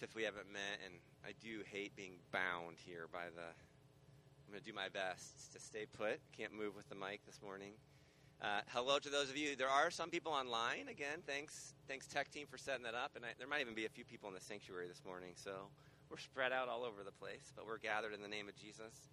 If 0.00 0.14
we 0.16 0.22
haven't 0.22 0.50
met, 0.50 0.80
and 0.84 0.94
I 1.22 1.32
do 1.44 1.60
hate 1.70 1.94
being 1.94 2.14
bound 2.32 2.76
here 2.78 3.06
by 3.12 3.26
the. 3.34 3.44
I'm 3.44 4.50
going 4.50 4.62
to 4.62 4.64
do 4.64 4.74
my 4.74 4.88
best 4.88 5.52
to 5.52 5.60
stay 5.60 5.86
put. 5.86 6.18
Can't 6.36 6.52
move 6.52 6.74
with 6.74 6.88
the 6.88 6.94
mic 6.94 7.20
this 7.26 7.40
morning. 7.42 7.72
Uh, 8.40 8.62
hello 8.68 8.98
to 8.98 9.10
those 9.10 9.28
of 9.28 9.36
you. 9.36 9.54
There 9.54 9.68
are 9.68 9.90
some 9.90 10.10
people 10.10 10.32
online. 10.32 10.88
Again, 10.88 11.20
thanks, 11.26 11.74
thanks 11.86 12.06
tech 12.06 12.30
team 12.32 12.46
for 12.50 12.58
setting 12.58 12.82
that 12.84 12.94
up. 12.94 13.12
And 13.16 13.24
I, 13.24 13.28
there 13.38 13.46
might 13.46 13.60
even 13.60 13.74
be 13.74 13.84
a 13.84 13.88
few 13.88 14.04
people 14.04 14.28
in 14.28 14.34
the 14.34 14.40
sanctuary 14.40 14.88
this 14.88 15.02
morning. 15.06 15.32
So 15.36 15.52
we're 16.10 16.18
spread 16.18 16.52
out 16.52 16.68
all 16.68 16.84
over 16.84 17.04
the 17.04 17.12
place, 17.12 17.52
but 17.54 17.66
we're 17.66 17.78
gathered 17.78 18.14
in 18.14 18.22
the 18.22 18.28
name 18.28 18.48
of 18.48 18.56
Jesus. 18.56 19.08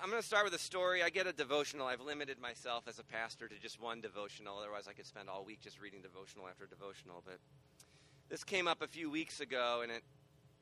I'm 0.00 0.10
going 0.10 0.22
to 0.22 0.26
start 0.26 0.44
with 0.44 0.54
a 0.54 0.62
story. 0.62 1.02
I 1.02 1.10
get 1.10 1.26
a 1.26 1.32
devotional. 1.32 1.86
I've 1.86 2.00
limited 2.00 2.40
myself 2.40 2.84
as 2.86 2.98
a 2.98 3.04
pastor 3.04 3.48
to 3.48 3.58
just 3.58 3.80
one 3.80 4.00
devotional. 4.00 4.58
Otherwise, 4.58 4.86
I 4.88 4.92
could 4.92 5.06
spend 5.06 5.28
all 5.28 5.44
week 5.44 5.60
just 5.60 5.80
reading 5.80 6.02
devotional 6.02 6.46
after 6.48 6.66
devotional. 6.66 7.22
But 7.26 7.38
this 8.30 8.44
came 8.44 8.68
up 8.68 8.80
a 8.80 8.86
few 8.86 9.10
weeks 9.10 9.40
ago, 9.40 9.80
and 9.82 9.90
it, 9.90 10.02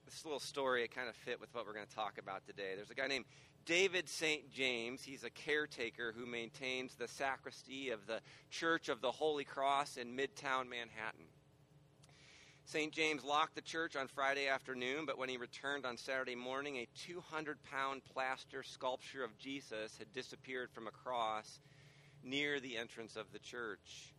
this 0.07 0.25
little 0.25 0.41
story 0.41 0.85
it 0.85 0.95
kind 0.95 1.09
of 1.09 1.15
fit 1.15 1.39
with 1.39 1.55
what 1.55 1.67
we're 1.67 1.75
going 1.75 1.87
to 1.87 1.95
talk 1.95 2.17
about 2.19 2.47
today. 2.47 2.73
There's 2.75 2.91
a 2.91 2.95
guy 2.95 3.07
named 3.07 3.27
David 3.67 4.09
St. 4.09 4.51
James. 4.51 5.03
He's 5.03 5.23
a 5.23 5.31
caretaker 5.31 6.15
who 6.17 6.25
maintains 6.25 6.95
the 6.95 7.07
sacristy 7.07 7.91
of 7.91 8.07
the 8.07 8.21
Church 8.51 8.89
of 8.89 9.03
the 9.03 9.11
Holy 9.11 9.45
Cross 9.45 9.99
in 9.99 10.17
Midtown 10.17 10.71
Manhattan. 10.71 11.27
St. 12.65 12.91
James 12.91 13.23
locked 13.23 13.55
the 13.55 13.61
church 13.61 13.97
on 13.97 14.09
Friday 14.09 14.49
afternoon, 14.49 15.05
but 15.07 15.19
when 15.19 15.29
he 15.29 15.37
returned 15.37 15.85
on 15.85 15.99
Saturday 15.99 16.35
morning, 16.35 16.77
a 16.77 16.89
200 17.07 17.59
pound 17.65 18.03
plaster 18.15 18.63
sculpture 18.63 19.25
of 19.25 19.37
Jesus 19.39 19.97
had 19.99 20.13
disappeared 20.15 20.71
from 20.71 20.87
a 20.87 20.91
cross 20.91 21.61
near 22.23 22.61
the 22.61 22.79
entrance 22.79 23.17
of 23.17 23.31
the 23.33 23.39
church. 23.39 24.15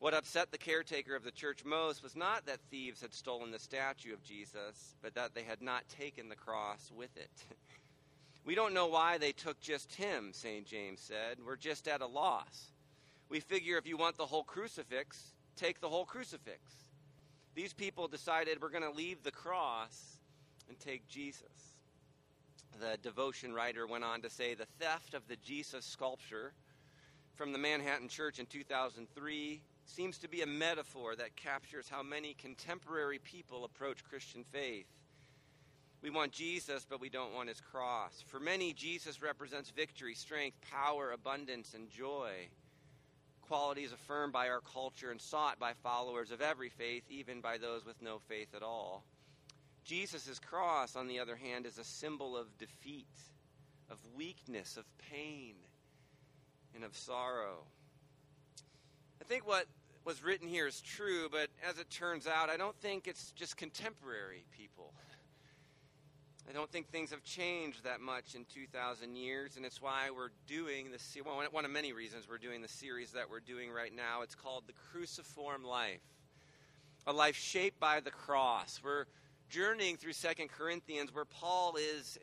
What 0.00 0.14
upset 0.14 0.50
the 0.50 0.56
caretaker 0.56 1.14
of 1.14 1.24
the 1.24 1.30
church 1.30 1.62
most 1.62 2.02
was 2.02 2.16
not 2.16 2.46
that 2.46 2.58
thieves 2.70 3.02
had 3.02 3.12
stolen 3.12 3.50
the 3.50 3.58
statue 3.58 4.14
of 4.14 4.22
Jesus, 4.22 4.96
but 5.02 5.14
that 5.14 5.34
they 5.34 5.42
had 5.42 5.60
not 5.60 5.86
taken 5.90 6.30
the 6.30 6.36
cross 6.36 6.90
with 6.94 7.16
it. 7.16 7.30
We 8.42 8.54
don't 8.54 8.72
know 8.72 8.86
why 8.86 9.18
they 9.18 9.32
took 9.32 9.60
just 9.60 9.94
him, 9.94 10.30
St. 10.32 10.66
James 10.66 11.00
said. 11.00 11.36
We're 11.44 11.56
just 11.56 11.86
at 11.86 12.00
a 12.00 12.06
loss. 12.06 12.72
We 13.28 13.38
figure 13.38 13.76
if 13.76 13.86
you 13.86 13.98
want 13.98 14.16
the 14.16 14.24
whole 14.24 14.44
crucifix, 14.44 15.34
take 15.56 15.82
the 15.82 15.90
whole 15.90 16.06
crucifix. 16.06 16.58
These 17.54 17.74
people 17.74 18.08
decided 18.08 18.62
we're 18.62 18.70
going 18.70 18.82
to 18.82 18.90
leave 18.90 19.22
the 19.22 19.30
cross 19.30 20.16
and 20.70 20.80
take 20.80 21.06
Jesus. 21.06 21.74
The 22.80 22.96
devotion 23.02 23.52
writer 23.52 23.86
went 23.86 24.04
on 24.04 24.22
to 24.22 24.30
say 24.30 24.54
the 24.54 24.66
theft 24.78 25.12
of 25.12 25.28
the 25.28 25.36
Jesus 25.36 25.84
sculpture 25.84 26.54
from 27.34 27.52
the 27.52 27.58
Manhattan 27.58 28.08
Church 28.08 28.38
in 28.38 28.46
2003 28.46 29.60
seems 29.90 30.18
to 30.18 30.28
be 30.28 30.42
a 30.42 30.46
metaphor 30.46 31.16
that 31.16 31.36
captures 31.36 31.88
how 31.88 32.02
many 32.02 32.34
contemporary 32.34 33.18
people 33.18 33.64
approach 33.64 34.04
Christian 34.04 34.44
faith. 34.44 34.86
We 36.02 36.10
want 36.10 36.32
Jesus, 36.32 36.86
but 36.88 37.00
we 37.00 37.10
don't 37.10 37.34
want 37.34 37.48
his 37.48 37.60
cross. 37.60 38.24
For 38.26 38.40
many, 38.40 38.72
Jesus 38.72 39.20
represents 39.20 39.70
victory, 39.70 40.14
strength, 40.14 40.56
power, 40.70 41.12
abundance, 41.12 41.74
and 41.74 41.90
joy 41.90 42.48
qualities 43.50 43.90
affirmed 43.90 44.32
by 44.32 44.48
our 44.48 44.60
culture 44.60 45.10
and 45.10 45.20
sought 45.20 45.58
by 45.58 45.72
followers 45.82 46.30
of 46.30 46.40
every 46.40 46.68
faith, 46.68 47.02
even 47.10 47.40
by 47.40 47.58
those 47.58 47.84
with 47.84 48.00
no 48.00 48.20
faith 48.28 48.54
at 48.54 48.62
all. 48.62 49.02
Jesus' 49.84 50.38
cross, 50.38 50.94
on 50.94 51.08
the 51.08 51.18
other 51.18 51.34
hand, 51.34 51.66
is 51.66 51.76
a 51.76 51.82
symbol 51.82 52.36
of 52.36 52.46
defeat, 52.58 53.08
of 53.90 53.98
weakness, 54.16 54.76
of 54.76 54.84
pain, 55.10 55.54
and 56.76 56.84
of 56.84 56.96
sorrow. 56.96 57.64
I 59.20 59.24
think 59.24 59.48
what 59.48 59.66
was 60.04 60.22
written 60.22 60.48
here 60.48 60.66
is 60.66 60.80
true, 60.80 61.28
but 61.30 61.48
as 61.68 61.78
it 61.78 61.90
turns 61.90 62.26
out, 62.26 62.48
I 62.48 62.56
don't 62.56 62.76
think 62.76 63.06
it's 63.06 63.32
just 63.32 63.56
contemporary 63.56 64.44
people. 64.56 64.92
I 66.48 66.52
don't 66.52 66.70
think 66.72 66.90
things 66.90 67.10
have 67.10 67.22
changed 67.22 67.84
that 67.84 68.00
much 68.00 68.34
in 68.34 68.44
2,000 68.52 69.14
years, 69.14 69.56
and 69.56 69.64
it's 69.64 69.80
why 69.80 70.10
we're 70.10 70.30
doing 70.46 70.90
this. 70.90 71.16
Well, 71.24 71.42
one 71.50 71.64
of 71.64 71.70
many 71.70 71.92
reasons 71.92 72.26
we're 72.28 72.38
doing 72.38 72.62
the 72.62 72.68
series 72.68 73.12
that 73.12 73.30
we're 73.30 73.40
doing 73.40 73.70
right 73.70 73.94
now. 73.94 74.22
It's 74.22 74.34
called 74.34 74.64
The 74.66 74.72
Cruciform 74.90 75.64
Life, 75.64 76.00
a 77.06 77.12
life 77.12 77.36
shaped 77.36 77.78
by 77.78 78.00
the 78.00 78.10
cross. 78.10 78.80
We're 78.82 79.04
journeying 79.48 79.96
through 79.96 80.14
Second 80.14 80.48
Corinthians, 80.48 81.14
where 81.14 81.24
Paul 81.24 81.76
is 81.76 82.18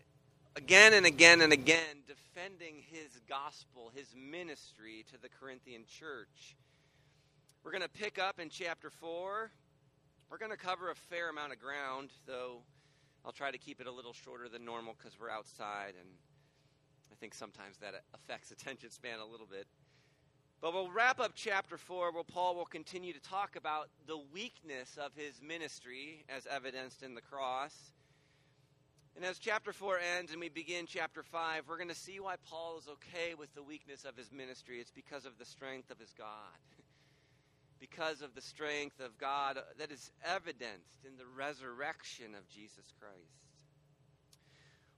again 0.55 0.93
and 0.93 1.05
again 1.05 1.41
and 1.41 1.53
again 1.53 2.03
defending 2.07 2.83
his 2.91 3.21
gospel, 3.29 3.91
his 3.95 4.07
ministry 4.15 5.05
to 5.11 5.21
the 5.21 5.29
Corinthian 5.29 5.83
church. 5.87 6.57
We're 7.67 7.71
going 7.71 7.83
to 7.83 7.89
pick 7.89 8.17
up 8.17 8.39
in 8.39 8.47
chapter 8.47 8.89
4. 8.89 9.51
We're 10.31 10.37
going 10.37 10.51
to 10.51 10.57
cover 10.57 10.89
a 10.89 10.95
fair 10.95 11.29
amount 11.29 11.51
of 11.51 11.59
ground, 11.59 12.11
though 12.25 12.61
I'll 13.25 13.33
try 13.33 13.51
to 13.51 13.57
keep 13.57 13.81
it 13.81 13.87
a 13.87 13.91
little 13.91 14.13
shorter 14.13 14.47
than 14.47 14.63
normal 14.63 14.95
because 14.97 15.19
we're 15.19 15.29
outside, 15.29 15.95
and 15.99 16.07
I 17.11 17.15
think 17.19 17.33
sometimes 17.33 17.75
that 17.79 17.93
uh, 17.93 17.97
affects 18.13 18.51
attention 18.57 18.89
span 18.89 19.19
a 19.19 19.25
little 19.25 19.45
bit. 19.45 19.67
But 20.61 20.73
we'll 20.73 20.89
wrap 20.89 21.19
up 21.19 21.33
chapter 21.35 21.77
4 21.77 22.13
where 22.13 22.23
Paul 22.23 22.55
will 22.55 22.63
continue 22.63 23.11
to 23.11 23.19
talk 23.19 23.57
about 23.57 23.89
the 24.05 24.17
weakness 24.33 24.97
of 24.97 25.11
his 25.13 25.41
ministry 25.41 26.23
as 26.29 26.47
evidenced 26.49 27.03
in 27.03 27.15
the 27.15 27.21
cross. 27.21 27.91
And 29.17 29.25
as 29.25 29.39
chapter 29.39 29.73
4 29.73 29.99
ends 30.15 30.31
and 30.31 30.39
we 30.39 30.47
begin 30.47 30.85
chapter 30.87 31.21
5, 31.21 31.63
we're 31.67 31.75
going 31.75 31.89
to 31.89 31.95
see 31.95 32.21
why 32.21 32.35
Paul 32.49 32.77
is 32.77 32.87
okay 32.87 33.33
with 33.37 33.53
the 33.55 33.63
weakness 33.63 34.05
of 34.05 34.15
his 34.15 34.31
ministry. 34.31 34.79
It's 34.79 34.89
because 34.89 35.25
of 35.25 35.37
the 35.37 35.43
strength 35.43 35.91
of 35.91 35.99
his 35.99 36.13
God 36.17 36.55
because 37.79 38.21
of 38.21 38.35
the 38.35 38.41
strength 38.41 38.99
of 38.99 39.17
God 39.17 39.59
that 39.77 39.91
is 39.91 40.11
evidenced 40.25 41.05
in 41.05 41.17
the 41.17 41.25
resurrection 41.35 42.33
of 42.35 42.47
Jesus 42.49 42.91
Christ. 42.99 43.47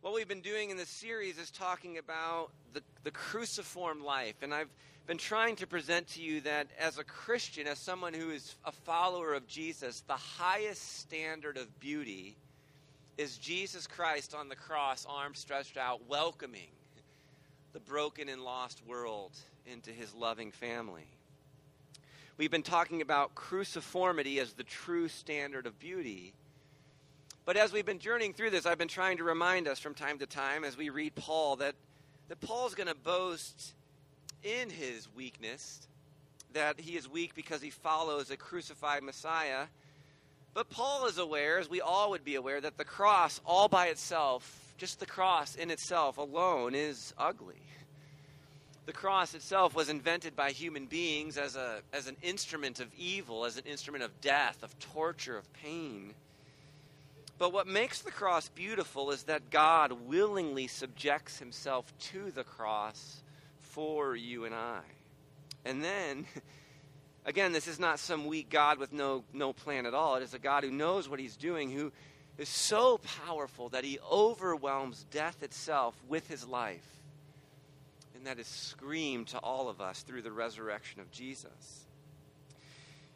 What 0.01 0.13
we've 0.13 0.27
been 0.27 0.41
doing 0.41 0.69
in 0.69 0.77
this 0.77 0.89
series 0.89 1.37
is 1.37 1.51
talking 1.51 1.97
about 1.97 2.51
the, 2.73 2.81
the 3.03 3.11
cruciform 3.11 4.01
life. 4.03 4.35
And 4.41 4.53
I've 4.53 4.69
been 5.07 5.17
trying 5.17 5.57
to 5.57 5.67
present 5.67 6.07
to 6.09 6.21
you 6.21 6.39
that 6.41 6.67
as 6.79 6.97
a 6.97 7.03
Christian, 7.03 7.67
as 7.67 7.79
someone 7.79 8.13
who 8.13 8.29
is 8.29 8.55
a 8.63 8.71
follower 8.71 9.33
of 9.33 9.45
Jesus, 9.47 10.01
the 10.07 10.13
highest 10.13 10.99
standard 10.99 11.57
of 11.57 11.79
beauty 11.79 12.37
is 13.17 13.37
Jesus 13.37 13.87
Christ 13.87 14.33
on 14.33 14.47
the 14.47 14.55
cross, 14.55 15.05
arms 15.09 15.39
stretched 15.39 15.75
out, 15.75 16.07
welcoming 16.07 16.69
the 17.73 17.81
broken 17.81 18.29
and 18.29 18.41
lost 18.41 18.81
world 18.87 19.33
into 19.65 19.91
his 19.91 20.13
loving 20.13 20.51
family. 20.51 21.07
We've 22.39 22.49
been 22.49 22.63
talking 22.63 23.01
about 23.01 23.35
cruciformity 23.35 24.39
as 24.39 24.53
the 24.53 24.63
true 24.63 25.09
standard 25.09 25.67
of 25.67 25.77
beauty. 25.77 26.31
But 27.43 27.57
as 27.57 27.73
we've 27.73 27.85
been 27.85 27.99
journeying 27.99 28.31
through 28.31 28.51
this, 28.51 28.65
I've 28.65 28.77
been 28.77 28.87
trying 28.87 29.17
to 29.17 29.25
remind 29.25 29.67
us 29.67 29.77
from 29.77 29.93
time 29.93 30.19
to 30.19 30.25
time 30.25 30.63
as 30.63 30.77
we 30.77 30.89
read 30.89 31.15
Paul 31.15 31.57
that, 31.57 31.75
that 32.29 32.39
Paul's 32.39 32.75
going 32.75 32.87
to 32.87 32.95
boast 32.95 33.73
in 34.41 34.69
his 34.69 35.09
weakness, 35.13 35.85
that 36.53 36.79
he 36.79 36.95
is 36.95 37.09
weak 37.09 37.35
because 37.35 37.61
he 37.61 37.71
follows 37.71 38.31
a 38.31 38.37
crucified 38.37 39.03
Messiah. 39.03 39.65
But 40.53 40.69
Paul 40.69 41.07
is 41.07 41.17
aware, 41.17 41.59
as 41.59 41.69
we 41.69 41.81
all 41.81 42.11
would 42.11 42.23
be 42.23 42.35
aware, 42.35 42.61
that 42.61 42.77
the 42.77 42.85
cross 42.85 43.41
all 43.45 43.67
by 43.67 43.87
itself, 43.87 44.73
just 44.77 45.01
the 45.01 45.05
cross 45.05 45.57
in 45.57 45.69
itself 45.71 46.17
alone, 46.17 46.73
is 46.73 47.13
ugly. 47.17 47.61
The 48.89 48.93
cross 48.93 49.35
itself 49.35 49.75
was 49.75 49.87
invented 49.87 50.35
by 50.35 50.49
human 50.49 50.87
beings 50.87 51.37
as, 51.37 51.55
a, 51.55 51.81
as 51.93 52.07
an 52.07 52.17
instrument 52.23 52.79
of 52.79 52.87
evil, 52.97 53.45
as 53.45 53.55
an 53.55 53.65
instrument 53.67 54.03
of 54.03 54.19
death, 54.19 54.63
of 54.63 54.79
torture, 54.79 55.37
of 55.37 55.53
pain. 55.53 56.15
But 57.37 57.53
what 57.53 57.67
makes 57.67 58.01
the 58.01 58.09
cross 58.09 58.49
beautiful 58.49 59.11
is 59.11 59.25
that 59.25 59.51
God 59.51 59.91
willingly 59.91 60.65
subjects 60.65 61.37
himself 61.37 61.93
to 61.99 62.31
the 62.31 62.43
cross 62.43 63.21
for 63.59 64.15
you 64.15 64.45
and 64.45 64.55
I. 64.55 64.81
And 65.65 65.83
then, 65.83 66.25
again, 67.27 67.51
this 67.51 67.67
is 67.67 67.79
not 67.79 67.99
some 67.99 68.25
weak 68.25 68.49
God 68.49 68.79
with 68.79 68.91
no, 68.91 69.23
no 69.33 69.53
plan 69.53 69.85
at 69.85 69.93
all. 69.93 70.15
It 70.15 70.23
is 70.23 70.33
a 70.33 70.39
God 70.39 70.63
who 70.63 70.71
knows 70.71 71.07
what 71.07 71.19
he's 71.19 71.37
doing, 71.37 71.69
who 71.69 71.91
is 72.39 72.49
so 72.49 72.99
powerful 73.27 73.69
that 73.69 73.83
he 73.83 73.99
overwhelms 74.11 75.05
death 75.11 75.43
itself 75.43 75.93
with 76.07 76.27
his 76.27 76.47
life 76.47 76.98
and 78.19 78.27
that 78.27 78.37
is 78.37 78.47
screamed 78.47 79.27
to 79.27 79.37
all 79.37 79.69
of 79.69 79.79
us 79.79 80.01
through 80.01 80.21
the 80.21 80.31
resurrection 80.31 80.99
of 80.99 81.09
Jesus. 81.09 81.85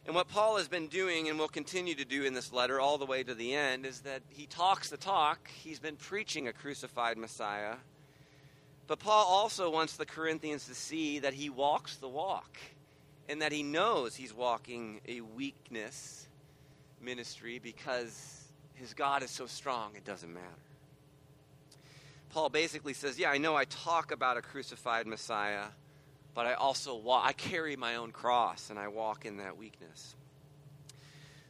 And 0.06 0.14
what 0.14 0.28
Paul 0.28 0.56
has 0.56 0.66
been 0.66 0.88
doing 0.88 1.28
and 1.28 1.38
will 1.38 1.46
continue 1.46 1.94
to 1.94 2.06
do 2.06 2.24
in 2.24 2.32
this 2.32 2.54
letter 2.54 2.80
all 2.80 2.96
the 2.96 3.04
way 3.04 3.22
to 3.22 3.34
the 3.34 3.54
end 3.54 3.84
is 3.84 4.00
that 4.00 4.22
he 4.30 4.46
talks 4.46 4.88
the 4.88 4.96
talk. 4.96 5.50
He's 5.62 5.78
been 5.78 5.96
preaching 5.96 6.48
a 6.48 6.54
crucified 6.54 7.18
Messiah. 7.18 7.74
But 8.86 8.98
Paul 8.98 9.26
also 9.26 9.70
wants 9.70 9.98
the 9.98 10.06
Corinthians 10.06 10.66
to 10.68 10.74
see 10.74 11.18
that 11.18 11.34
he 11.34 11.50
walks 11.50 11.96
the 11.96 12.08
walk 12.08 12.56
and 13.28 13.42
that 13.42 13.52
he 13.52 13.62
knows 13.62 14.16
he's 14.16 14.32
walking 14.32 15.02
a 15.06 15.20
weakness 15.20 16.28
ministry 16.98 17.58
because 17.58 18.42
his 18.72 18.94
God 18.94 19.22
is 19.22 19.30
so 19.30 19.44
strong 19.44 19.96
it 19.96 20.04
doesn't 20.06 20.32
matter. 20.32 20.73
Paul 22.34 22.48
basically 22.48 22.94
says, 22.94 23.16
Yeah, 23.16 23.30
I 23.30 23.38
know 23.38 23.54
I 23.54 23.64
talk 23.64 24.10
about 24.10 24.36
a 24.36 24.42
crucified 24.42 25.06
Messiah, 25.06 25.66
but 26.34 26.46
I 26.46 26.54
also 26.54 26.96
walk, 26.96 27.24
I 27.24 27.32
carry 27.32 27.76
my 27.76 27.94
own 27.94 28.10
cross 28.10 28.70
and 28.70 28.78
I 28.78 28.88
walk 28.88 29.24
in 29.24 29.36
that 29.36 29.56
weakness. 29.56 30.16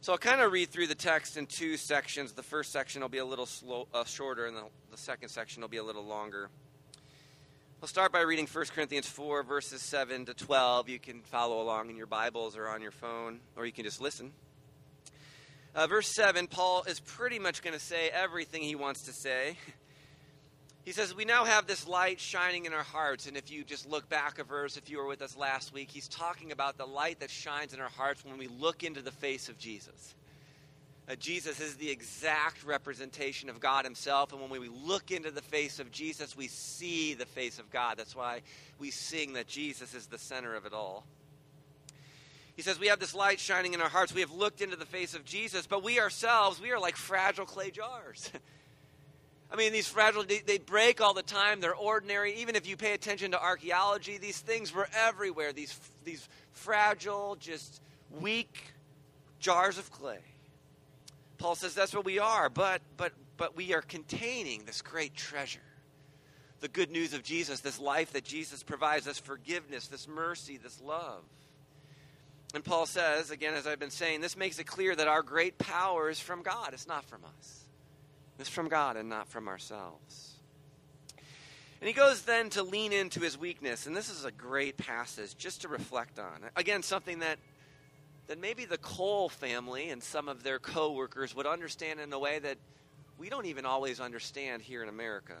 So 0.01 0.11
I'll 0.11 0.19
kind 0.19 0.41
of 0.41 0.51
read 0.51 0.69
through 0.69 0.85
the 0.85 0.93
text 0.93 1.37
in 1.37 1.47
two 1.47 1.77
sections. 1.77 2.33
The 2.33 2.43
first 2.43 2.71
section 2.71 3.01
will 3.01 3.09
be 3.09 3.17
a 3.17 3.25
little 3.25 3.47
slow, 3.47 3.87
uh, 3.95 4.03
shorter, 4.03 4.45
and 4.45 4.55
the, 4.55 4.61
the 4.91 4.97
second 4.97 5.29
section 5.29 5.61
will 5.63 5.69
be 5.69 5.77
a 5.77 5.83
little 5.83 6.05
longer. 6.05 6.49
I'll 7.81 7.87
start 7.87 8.11
by 8.11 8.21
reading 8.21 8.45
1 8.45 8.65
Corinthians 8.75 9.07
4, 9.07 9.41
verses 9.41 9.81
7 9.81 10.25
to 10.25 10.35
12. 10.35 10.89
You 10.89 10.99
can 10.99 11.21
follow 11.23 11.63
along 11.63 11.89
in 11.89 11.95
your 11.95 12.05
Bibles 12.05 12.55
or 12.55 12.67
on 12.67 12.83
your 12.83 12.91
phone, 12.91 13.39
or 13.55 13.65
you 13.65 13.71
can 13.71 13.85
just 13.85 14.01
listen. 14.01 14.33
Uh, 15.73 15.87
verse 15.87 16.13
7, 16.13 16.45
Paul 16.45 16.83
is 16.83 16.99
pretty 16.99 17.39
much 17.39 17.63
going 17.63 17.73
to 17.73 17.83
say 17.83 18.09
everything 18.09 18.61
he 18.61 18.75
wants 18.75 19.01
to 19.05 19.13
say. 19.13 19.57
He 20.85 20.91
says, 20.91 21.15
We 21.15 21.25
now 21.25 21.45
have 21.45 21.65
this 21.65 21.87
light 21.87 22.19
shining 22.19 22.65
in 22.65 22.73
our 22.73 22.83
hearts. 22.83 23.25
And 23.25 23.35
if 23.35 23.49
you 23.49 23.63
just 23.63 23.89
look 23.89 24.07
back 24.07 24.37
a 24.37 24.43
verse, 24.43 24.77
if 24.77 24.87
you 24.87 24.99
were 24.99 25.07
with 25.07 25.23
us 25.23 25.35
last 25.35 25.73
week, 25.73 25.89
he's 25.89 26.07
talking 26.07 26.51
about 26.51 26.77
the 26.77 26.85
light 26.85 27.19
that 27.21 27.31
shines 27.31 27.73
in 27.73 27.79
our 27.79 27.89
hearts 27.89 28.23
when 28.23 28.37
we 28.37 28.47
look 28.47 28.83
into 28.83 29.01
the 29.01 29.11
face 29.11 29.49
of 29.49 29.57
Jesus. 29.57 30.13
Uh, 31.09 31.15
Jesus 31.15 31.59
is 31.59 31.75
the 31.75 31.89
exact 31.89 32.63
representation 32.63 33.49
of 33.49 33.59
God 33.59 33.83
Himself. 33.83 34.31
And 34.31 34.41
when 34.41 34.49
we 34.49 34.69
look 34.69 35.09
into 35.09 35.31
the 35.31 35.41
face 35.41 35.79
of 35.79 35.91
Jesus, 35.91 36.37
we 36.37 36.47
see 36.47 37.15
the 37.15 37.25
face 37.25 37.57
of 37.57 37.71
God. 37.71 37.97
That's 37.97 38.15
why 38.15 38.41
we 38.77 38.91
sing 38.91 39.33
that 39.33 39.47
Jesus 39.47 39.95
is 39.95 40.05
the 40.05 40.17
center 40.19 40.55
of 40.55 40.67
it 40.67 40.73
all. 40.73 41.03
He 42.55 42.61
says, 42.61 42.79
We 42.79 42.87
have 42.87 42.99
this 42.99 43.15
light 43.15 43.39
shining 43.39 43.73
in 43.73 43.81
our 43.81 43.89
hearts. 43.89 44.13
We 44.13 44.21
have 44.21 44.31
looked 44.31 44.61
into 44.61 44.75
the 44.75 44.85
face 44.85 45.15
of 45.15 45.25
Jesus, 45.25 45.65
but 45.65 45.83
we 45.83 45.99
ourselves, 45.99 46.61
we 46.61 46.71
are 46.71 46.79
like 46.79 46.95
fragile 46.95 47.45
clay 47.47 47.71
jars. 47.71 48.31
I 49.55 49.57
mean, 49.57 49.71
these 49.71 49.87
fragile, 49.87 50.25
they, 50.25 50.39
they, 50.39 50.57
break 50.57 50.99
all 50.99 51.13
the 51.13 51.23
time. 51.23 51.61
They're 51.61 51.73
ordinary. 51.73 52.41
Even 52.41 52.57
if 52.57 52.67
you 52.67 52.75
pay 52.75 52.91
attention 52.91 53.31
to 53.31 53.41
archaeology, 53.41 54.17
these 54.17 54.37
things 54.37 54.73
were 54.73 54.89
everywhere. 54.93 55.53
These, 55.53 55.79
these 56.03 56.27
fragile, 56.51 57.37
just 57.39 57.81
weak 58.19 58.73
jars 59.39 59.77
of 59.77 59.89
clay. 59.91 60.19
Paul 61.37 61.55
says 61.55 61.73
that's 61.73 61.95
what 61.95 62.03
we 62.03 62.19
are, 62.19 62.49
but, 62.49 62.81
but, 62.97 63.13
but 63.37 63.55
we 63.55 63.73
are 63.73 63.81
containing 63.81 64.65
this 64.65 64.81
great 64.81 65.15
treasure. 65.15 65.59
The 66.59 66.67
good 66.67 66.91
news 66.91 67.13
of 67.13 67.23
Jesus, 67.23 67.61
this 67.61 67.79
life 67.79 68.11
that 68.11 68.25
Jesus 68.25 68.61
provides, 68.61 69.05
this 69.05 69.19
forgiveness, 69.19 69.87
this 69.87 70.05
mercy, 70.05 70.57
this 70.57 70.81
love. 70.81 71.23
And 72.53 72.61
Paul 72.61 72.87
says, 72.87 73.31
again, 73.31 73.53
as 73.53 73.65
I've 73.65 73.79
been 73.79 73.89
saying, 73.89 74.19
this 74.19 74.35
makes 74.35 74.59
it 74.59 74.65
clear 74.65 74.93
that 74.93 75.07
our 75.07 75.21
great 75.21 75.57
power 75.57 76.09
is 76.09 76.19
from 76.19 76.43
God, 76.43 76.73
it's 76.73 76.87
not 76.87 77.05
from 77.05 77.21
us. 77.39 77.64
It's 78.39 78.49
from 78.49 78.67
God 78.67 78.97
and 78.97 79.09
not 79.09 79.27
from 79.27 79.47
ourselves. 79.47 80.33
And 81.81 81.87
he 81.87 81.93
goes 81.93 82.23
then 82.23 82.49
to 82.51 82.63
lean 82.63 82.93
into 82.93 83.19
his 83.19 83.37
weakness, 83.37 83.85
and 83.85 83.95
this 83.95 84.09
is 84.09 84.25
a 84.25 84.31
great 84.31 84.77
passage 84.77 85.37
just 85.37 85.61
to 85.61 85.67
reflect 85.67 86.19
on. 86.19 86.49
Again, 86.55 86.83
something 86.83 87.19
that 87.19 87.37
that 88.27 88.39
maybe 88.39 88.65
the 88.65 88.77
Cole 88.77 89.29
family 89.29 89.89
and 89.89 90.01
some 90.01 90.27
of 90.27 90.43
their 90.43 90.59
coworkers 90.59 91.35
would 91.35 91.45
understand 91.45 91.99
in 91.99 92.11
a 92.11 92.19
way 92.19 92.39
that 92.39 92.57
we 93.17 93.29
don't 93.29 93.45
even 93.45 93.65
always 93.65 93.99
understand 93.99 94.61
here 94.61 94.83
in 94.83 94.89
America. 94.89 95.35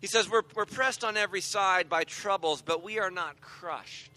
He 0.00 0.06
says, 0.06 0.28
We're, 0.28 0.42
we're 0.54 0.66
pressed 0.66 1.04
on 1.04 1.16
every 1.16 1.40
side 1.40 1.88
by 1.88 2.04
troubles, 2.04 2.62
but 2.62 2.82
we 2.82 2.98
are 2.98 3.10
not 3.10 3.40
crushed. 3.40 4.10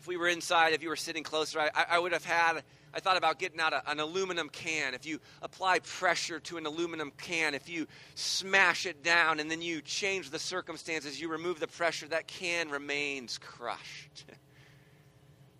If 0.00 0.06
we 0.06 0.16
were 0.16 0.28
inside, 0.28 0.72
if 0.72 0.82
you 0.82 0.88
were 0.88 0.96
sitting 0.96 1.22
closer, 1.22 1.60
I, 1.60 1.70
I 1.90 1.98
would 1.98 2.12
have 2.12 2.24
had 2.24 2.62
I 2.94 3.00
thought 3.00 3.16
about 3.16 3.38
getting 3.38 3.60
out 3.60 3.72
a, 3.72 3.90
an 3.90 4.00
aluminum 4.00 4.48
can. 4.48 4.94
If 4.94 5.06
you 5.06 5.20
apply 5.40 5.78
pressure 5.80 6.40
to 6.40 6.58
an 6.58 6.66
aluminum 6.66 7.12
can, 7.16 7.54
if 7.54 7.68
you 7.68 7.86
smash 8.14 8.84
it 8.86 9.02
down 9.02 9.40
and 9.40 9.50
then 9.50 9.62
you 9.62 9.80
change 9.80 10.30
the 10.30 10.38
circumstances, 10.38 11.20
you 11.20 11.28
remove 11.28 11.58
the 11.58 11.66
pressure, 11.66 12.06
that 12.08 12.26
can 12.26 12.68
remains 12.68 13.38
crushed. 13.38 14.24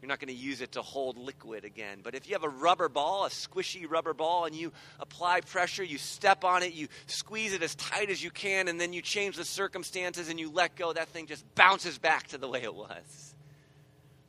You're 0.02 0.08
not 0.08 0.18
going 0.18 0.34
to 0.36 0.42
use 0.42 0.60
it 0.60 0.72
to 0.72 0.82
hold 0.82 1.16
liquid 1.16 1.64
again. 1.64 2.00
But 2.02 2.16
if 2.16 2.26
you 2.26 2.34
have 2.34 2.42
a 2.42 2.48
rubber 2.48 2.88
ball, 2.88 3.24
a 3.24 3.28
squishy 3.28 3.88
rubber 3.88 4.12
ball, 4.12 4.46
and 4.46 4.54
you 4.54 4.72
apply 4.98 5.42
pressure, 5.42 5.84
you 5.84 5.96
step 5.96 6.42
on 6.42 6.64
it, 6.64 6.72
you 6.72 6.88
squeeze 7.06 7.54
it 7.54 7.62
as 7.62 7.76
tight 7.76 8.10
as 8.10 8.22
you 8.22 8.32
can, 8.32 8.66
and 8.66 8.80
then 8.80 8.92
you 8.92 9.00
change 9.00 9.36
the 9.36 9.44
circumstances 9.44 10.28
and 10.28 10.40
you 10.40 10.50
let 10.50 10.74
go, 10.74 10.92
that 10.92 11.06
thing 11.10 11.26
just 11.26 11.44
bounces 11.54 11.98
back 11.98 12.26
to 12.28 12.38
the 12.38 12.48
way 12.48 12.64
it 12.64 12.74
was. 12.74 13.36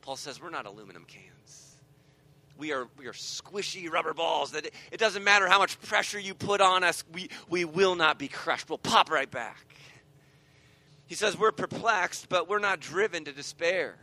Paul 0.00 0.14
says, 0.14 0.40
We're 0.40 0.50
not 0.50 0.64
aluminum 0.64 1.04
cans 1.06 1.33
we 2.56 2.72
are, 2.72 2.86
we 2.98 3.06
are 3.06 3.12
squishy 3.12 3.90
rubber 3.90 4.14
balls 4.14 4.52
that 4.52 4.66
it, 4.66 4.74
it, 4.92 4.98
doesn't 4.98 5.24
matter 5.24 5.48
how 5.48 5.58
much 5.58 5.80
pressure 5.82 6.18
you 6.18 6.34
put 6.34 6.60
on 6.60 6.84
us, 6.84 7.04
we, 7.12 7.28
we 7.48 7.64
will 7.64 7.94
not 7.94 8.18
be 8.18 8.28
crushed. 8.28 8.68
We'll 8.68 8.78
pop 8.78 9.10
right 9.10 9.30
back. 9.30 9.74
He 11.06 11.14
says 11.14 11.38
we're 11.38 11.52
perplexed, 11.52 12.28
but 12.28 12.48
we're 12.48 12.60
not 12.60 12.80
driven 12.80 13.24
to 13.24 13.32
despair. 13.32 13.96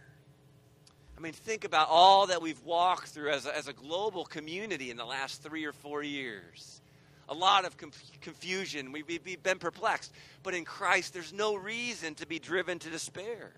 I 1.18 1.22
mean, 1.22 1.34
think 1.34 1.66
about 1.66 1.88
all 1.90 2.28
that 2.28 2.42
we've 2.42 2.64
walked 2.64 3.10
through 3.10 3.30
as 3.30 3.46
a, 3.46 3.56
as 3.56 3.68
a 3.68 3.74
global 3.74 4.26
community 4.26 4.90
in 4.90 4.98
the 4.98 5.06
last 5.06 5.44
three 5.44 5.66
or 5.66 5.72
four 5.72 6.04
years. 6.04 6.82
A 7.30 7.34
lot 7.34 7.64
of 7.64 7.78
confusion. 8.22 8.92
We've, 8.92 9.08
we've 9.08 9.44
been 9.44 9.60
perplexed. 9.60 10.12
But 10.44 10.54
in 10.54 10.66
Christ, 10.66 11.14
there's 11.14 11.32
no 11.32 11.56
reason 11.56 12.16
to 12.16 12.28
be 12.28 12.40
driven 12.40 12.80
to 12.80 12.90
despair. 12.90 13.54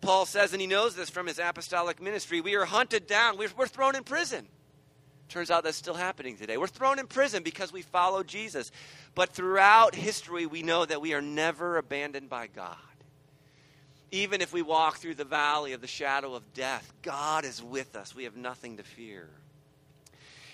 Paul 0.00 0.24
says, 0.26 0.52
and 0.52 0.60
he 0.60 0.66
knows 0.66 0.94
this 0.94 1.10
from 1.10 1.26
his 1.26 1.38
apostolic 1.38 2.00
ministry, 2.00 2.40
we 2.40 2.56
are 2.56 2.64
hunted 2.64 3.06
down, 3.06 3.36
we're, 3.36 3.50
we're 3.56 3.66
thrown 3.66 3.94
in 3.96 4.04
prison. 4.04 4.46
Turns 5.28 5.50
out 5.50 5.62
that's 5.62 5.76
still 5.76 5.94
happening 5.94 6.36
today. 6.36 6.56
We're 6.56 6.66
thrown 6.66 6.98
in 6.98 7.06
prison 7.06 7.44
because 7.44 7.72
we 7.72 7.82
follow 7.82 8.24
Jesus. 8.24 8.72
But 9.14 9.30
throughout 9.30 9.94
history, 9.94 10.44
we 10.44 10.62
know 10.62 10.84
that 10.84 11.00
we 11.00 11.14
are 11.14 11.22
never 11.22 11.76
abandoned 11.76 12.28
by 12.28 12.48
God. 12.48 12.76
Even 14.10 14.40
if 14.40 14.52
we 14.52 14.60
walk 14.60 14.98
through 14.98 15.14
the 15.14 15.24
valley 15.24 15.72
of 15.72 15.80
the 15.80 15.86
shadow 15.86 16.34
of 16.34 16.52
death, 16.52 16.92
God 17.02 17.44
is 17.44 17.62
with 17.62 17.94
us. 17.94 18.12
We 18.12 18.24
have 18.24 18.36
nothing 18.36 18.78
to 18.78 18.82
fear. 18.82 19.28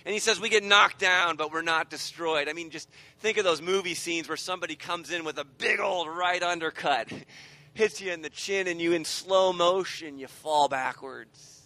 And 0.05 0.13
he 0.13 0.19
says 0.21 0.39
we 0.39 0.51
get 0.51 0.63
knocked 0.63 0.99
down, 0.99 1.37
but 1.37 1.51
we're 1.51 1.63
not 1.63 1.89
destroyed. 1.89 2.47
I 2.49 2.53
mean, 2.53 2.69
just 2.69 2.89
think 3.21 3.39
of 3.39 3.45
those 3.45 3.63
movie 3.63 3.95
scenes 3.95 4.29
where 4.29 4.37
somebody 4.37 4.77
comes 4.77 5.11
in 5.11 5.25
with 5.25 5.39
a 5.39 5.45
big 5.45 5.81
old 5.81 6.07
right 6.07 6.43
undercut 6.43 7.11
hits 7.77 8.01
you 8.01 8.13
in 8.13 8.23
the 8.23 8.31
chin 8.31 8.67
and 8.67 8.81
you, 8.81 8.93
in 8.93 9.05
slow 9.05 9.53
motion, 9.53 10.19
you 10.19 10.27
fall 10.27 10.69
backwards. 10.69 11.63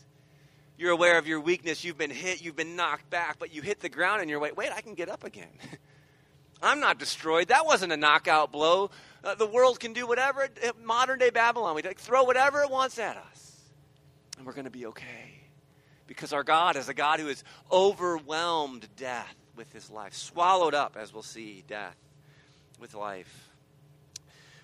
You're 0.76 0.92
aware 0.92 1.18
of 1.18 1.26
your 1.26 1.40
weakness. 1.40 1.84
You've 1.84 1.98
been 1.98 2.10
hit, 2.10 2.42
you've 2.42 2.56
been 2.56 2.74
knocked 2.74 3.10
back, 3.10 3.38
but 3.38 3.54
you 3.54 3.62
hit 3.62 3.80
the 3.80 3.88
ground 3.88 4.22
and 4.22 4.30
you're 4.30 4.40
like, 4.40 4.56
wait, 4.56 4.70
I 4.72 4.80
can 4.80 4.94
get 4.94 5.08
up 5.08 5.24
again. 5.24 5.52
I'm 6.62 6.80
not 6.80 6.98
destroyed. 6.98 7.48
That 7.48 7.66
wasn't 7.66 7.92
a 7.92 7.96
knockout 7.96 8.52
blow. 8.52 8.90
Uh, 9.22 9.34
the 9.34 9.46
world 9.46 9.78
can 9.80 9.92
do 9.92 10.06
whatever, 10.06 10.48
modern 10.82 11.18
day 11.18 11.30
Babylon, 11.30 11.74
we 11.74 11.82
throw 11.82 12.24
whatever 12.24 12.62
it 12.62 12.70
wants 12.70 12.98
at 12.98 13.16
us. 13.16 13.60
And 14.38 14.46
we're 14.46 14.52
going 14.52 14.64
to 14.64 14.70
be 14.70 14.86
okay. 14.86 15.42
Because 16.06 16.32
our 16.32 16.42
God 16.42 16.76
is 16.76 16.88
a 16.88 16.94
God 16.94 17.20
who 17.20 17.26
has 17.26 17.44
overwhelmed 17.70 18.88
death 18.96 19.36
with 19.56 19.72
his 19.72 19.90
life, 19.90 20.14
swallowed 20.14 20.74
up, 20.74 20.96
as 20.98 21.12
we'll 21.12 21.22
see, 21.22 21.62
death 21.68 21.96
with 22.78 22.94
life. 22.94 23.49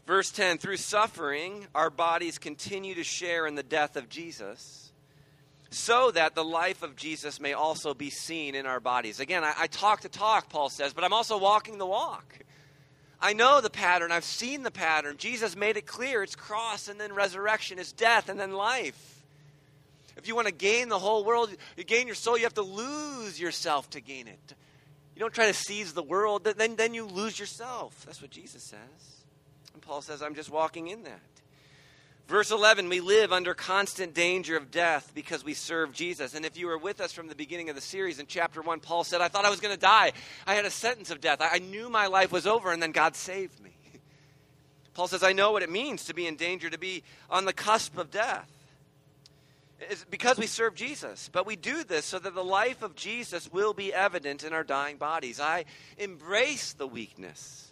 Verse 0.06 0.30
10 0.30 0.58
Through 0.58 0.76
suffering, 0.76 1.66
our 1.74 1.90
bodies 1.90 2.38
continue 2.38 2.94
to 2.94 3.04
share 3.04 3.46
in 3.46 3.54
the 3.54 3.62
death 3.62 3.96
of 3.96 4.08
Jesus, 4.08 4.92
so 5.70 6.10
that 6.12 6.34
the 6.34 6.44
life 6.44 6.82
of 6.82 6.96
Jesus 6.96 7.40
may 7.40 7.52
also 7.52 7.92
be 7.92 8.10
seen 8.10 8.54
in 8.54 8.66
our 8.66 8.80
bodies. 8.80 9.20
Again, 9.20 9.44
I, 9.44 9.52
I 9.58 9.66
talk 9.66 10.02
the 10.02 10.08
talk, 10.08 10.48
Paul 10.48 10.70
says, 10.70 10.92
but 10.92 11.04
I'm 11.04 11.12
also 11.12 11.38
walking 11.38 11.78
the 11.78 11.86
walk. 11.86 12.38
I 13.20 13.32
know 13.32 13.60
the 13.60 13.70
pattern. 13.70 14.12
I've 14.12 14.24
seen 14.24 14.62
the 14.62 14.70
pattern. 14.70 15.16
Jesus 15.16 15.56
made 15.56 15.76
it 15.76 15.86
clear 15.86 16.22
it's 16.22 16.36
cross 16.36 16.88
and 16.88 17.00
then 17.00 17.14
resurrection, 17.14 17.78
it's 17.78 17.92
death 17.92 18.28
and 18.28 18.38
then 18.38 18.52
life. 18.52 19.22
If 20.16 20.28
you 20.28 20.34
want 20.34 20.48
to 20.48 20.54
gain 20.54 20.88
the 20.88 20.98
whole 20.98 21.24
world, 21.24 21.50
you 21.76 21.84
gain 21.84 22.06
your 22.06 22.14
soul, 22.14 22.36
you 22.38 22.44
have 22.44 22.54
to 22.54 22.62
lose 22.62 23.38
yourself 23.40 23.90
to 23.90 24.00
gain 24.00 24.28
it. 24.28 24.54
You 25.14 25.20
don't 25.20 25.32
try 25.32 25.46
to 25.46 25.54
seize 25.54 25.94
the 25.94 26.02
world, 26.02 26.44
then, 26.44 26.76
then 26.76 26.94
you 26.94 27.06
lose 27.06 27.38
yourself. 27.38 28.02
That's 28.06 28.20
what 28.20 28.30
Jesus 28.30 28.62
says. 28.62 29.15
And 29.76 29.82
Paul 29.82 30.00
says, 30.00 30.22
I'm 30.22 30.34
just 30.34 30.48
walking 30.48 30.88
in 30.88 31.02
that. 31.02 31.20
Verse 32.28 32.50
11, 32.50 32.88
we 32.88 33.00
live 33.00 33.30
under 33.30 33.52
constant 33.52 34.14
danger 34.14 34.56
of 34.56 34.70
death 34.70 35.12
because 35.14 35.44
we 35.44 35.52
serve 35.52 35.92
Jesus. 35.92 36.34
And 36.34 36.46
if 36.46 36.56
you 36.56 36.68
were 36.68 36.78
with 36.78 36.98
us 36.98 37.12
from 37.12 37.28
the 37.28 37.34
beginning 37.34 37.68
of 37.68 37.74
the 37.74 37.82
series 37.82 38.18
in 38.18 38.24
chapter 38.26 38.62
1, 38.62 38.80
Paul 38.80 39.04
said, 39.04 39.20
I 39.20 39.28
thought 39.28 39.44
I 39.44 39.50
was 39.50 39.60
going 39.60 39.74
to 39.74 39.78
die. 39.78 40.12
I 40.46 40.54
had 40.54 40.64
a 40.64 40.70
sentence 40.70 41.10
of 41.10 41.20
death. 41.20 41.42
I 41.42 41.58
knew 41.58 41.90
my 41.90 42.06
life 42.06 42.32
was 42.32 42.46
over, 42.46 42.72
and 42.72 42.82
then 42.82 42.90
God 42.90 43.16
saved 43.16 43.62
me. 43.62 43.76
Paul 44.94 45.08
says, 45.08 45.22
I 45.22 45.34
know 45.34 45.52
what 45.52 45.62
it 45.62 45.70
means 45.70 46.06
to 46.06 46.14
be 46.14 46.26
in 46.26 46.36
danger, 46.36 46.70
to 46.70 46.78
be 46.78 47.02
on 47.28 47.44
the 47.44 47.52
cusp 47.52 47.98
of 47.98 48.10
death. 48.10 48.50
It's 49.78 50.06
because 50.06 50.38
we 50.38 50.46
serve 50.46 50.74
Jesus. 50.74 51.28
But 51.30 51.44
we 51.44 51.54
do 51.54 51.84
this 51.84 52.06
so 52.06 52.18
that 52.18 52.34
the 52.34 52.42
life 52.42 52.80
of 52.80 52.96
Jesus 52.96 53.52
will 53.52 53.74
be 53.74 53.92
evident 53.92 54.42
in 54.42 54.54
our 54.54 54.64
dying 54.64 54.96
bodies. 54.96 55.38
I 55.38 55.66
embrace 55.98 56.72
the 56.72 56.86
weakness 56.86 57.65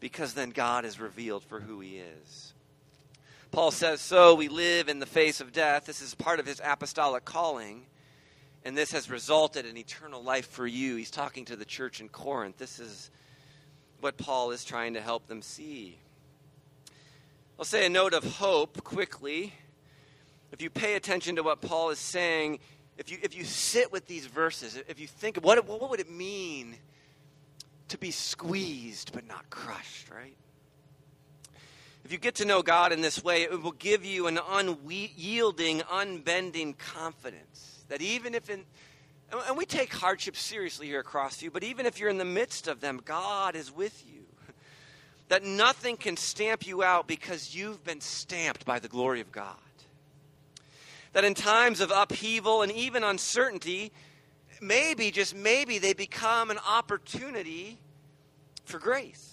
because 0.00 0.34
then 0.34 0.50
God 0.50 0.84
is 0.84 1.00
revealed 1.00 1.44
for 1.44 1.60
who 1.60 1.80
he 1.80 1.98
is. 1.98 2.52
Paul 3.50 3.70
says, 3.70 4.00
So 4.00 4.34
we 4.34 4.48
live 4.48 4.88
in 4.88 4.98
the 4.98 5.06
face 5.06 5.40
of 5.40 5.52
death. 5.52 5.86
This 5.86 6.02
is 6.02 6.14
part 6.14 6.40
of 6.40 6.46
his 6.46 6.60
apostolic 6.62 7.24
calling, 7.24 7.86
and 8.64 8.76
this 8.76 8.92
has 8.92 9.10
resulted 9.10 9.66
in 9.66 9.76
eternal 9.76 10.22
life 10.22 10.48
for 10.48 10.66
you. 10.66 10.96
He's 10.96 11.10
talking 11.10 11.44
to 11.46 11.56
the 11.56 11.64
church 11.64 12.00
in 12.00 12.08
Corinth. 12.08 12.58
This 12.58 12.78
is 12.78 13.10
what 14.00 14.16
Paul 14.18 14.50
is 14.50 14.64
trying 14.64 14.94
to 14.94 15.00
help 15.00 15.26
them 15.26 15.42
see. 15.42 15.98
I'll 17.58 17.64
say 17.64 17.86
a 17.86 17.88
note 17.88 18.12
of 18.12 18.24
hope 18.36 18.84
quickly. 18.84 19.54
If 20.52 20.60
you 20.60 20.68
pay 20.68 20.94
attention 20.94 21.36
to 21.36 21.42
what 21.42 21.62
Paul 21.62 21.90
is 21.90 21.98
saying, 21.98 22.58
if 22.98 23.10
you, 23.10 23.18
if 23.22 23.34
you 23.36 23.44
sit 23.44 23.92
with 23.92 24.06
these 24.06 24.26
verses, 24.26 24.78
if 24.88 25.00
you 25.00 25.06
think, 25.06 25.38
what, 25.38 25.66
what 25.66 25.90
would 25.90 26.00
it 26.00 26.10
mean 26.10 26.76
to 27.88 27.98
be 27.98 28.10
squeezed 28.10 29.12
but 29.12 29.26
not 29.26 29.48
crushed, 29.50 30.10
right? 30.10 30.36
If 32.04 32.12
you 32.12 32.18
get 32.18 32.36
to 32.36 32.44
know 32.44 32.62
God 32.62 32.92
in 32.92 33.00
this 33.00 33.24
way, 33.24 33.42
it 33.42 33.62
will 33.62 33.72
give 33.72 34.04
you 34.04 34.28
an 34.28 34.38
unyielding, 34.38 35.82
unbending 35.90 36.74
confidence 36.74 37.84
that 37.88 38.00
even 38.00 38.34
if 38.34 38.48
in, 38.50 38.64
and 39.48 39.56
we 39.56 39.66
take 39.66 39.92
hardships 39.92 40.40
seriously 40.40 40.86
here 40.86 41.00
at 41.00 41.06
Crossview, 41.06 41.52
but 41.52 41.64
even 41.64 41.86
if 41.86 41.98
you're 41.98 42.08
in 42.08 42.18
the 42.18 42.24
midst 42.24 42.68
of 42.68 42.80
them, 42.80 43.00
God 43.04 43.56
is 43.56 43.74
with 43.74 44.04
you. 44.06 44.22
That 45.28 45.42
nothing 45.42 45.96
can 45.96 46.16
stamp 46.16 46.68
you 46.68 46.84
out 46.84 47.08
because 47.08 47.52
you've 47.52 47.82
been 47.82 48.00
stamped 48.00 48.64
by 48.64 48.78
the 48.78 48.86
glory 48.86 49.20
of 49.20 49.32
God. 49.32 49.56
That 51.14 51.24
in 51.24 51.34
times 51.34 51.80
of 51.80 51.90
upheaval 51.92 52.62
and 52.62 52.70
even 52.70 53.02
uncertainty, 53.02 53.90
maybe, 54.60 55.10
just 55.10 55.34
maybe, 55.34 55.78
they 55.78 55.92
become 55.92 56.50
an 56.50 56.58
opportunity 56.68 57.78
for 58.64 58.78
grace. 58.78 59.32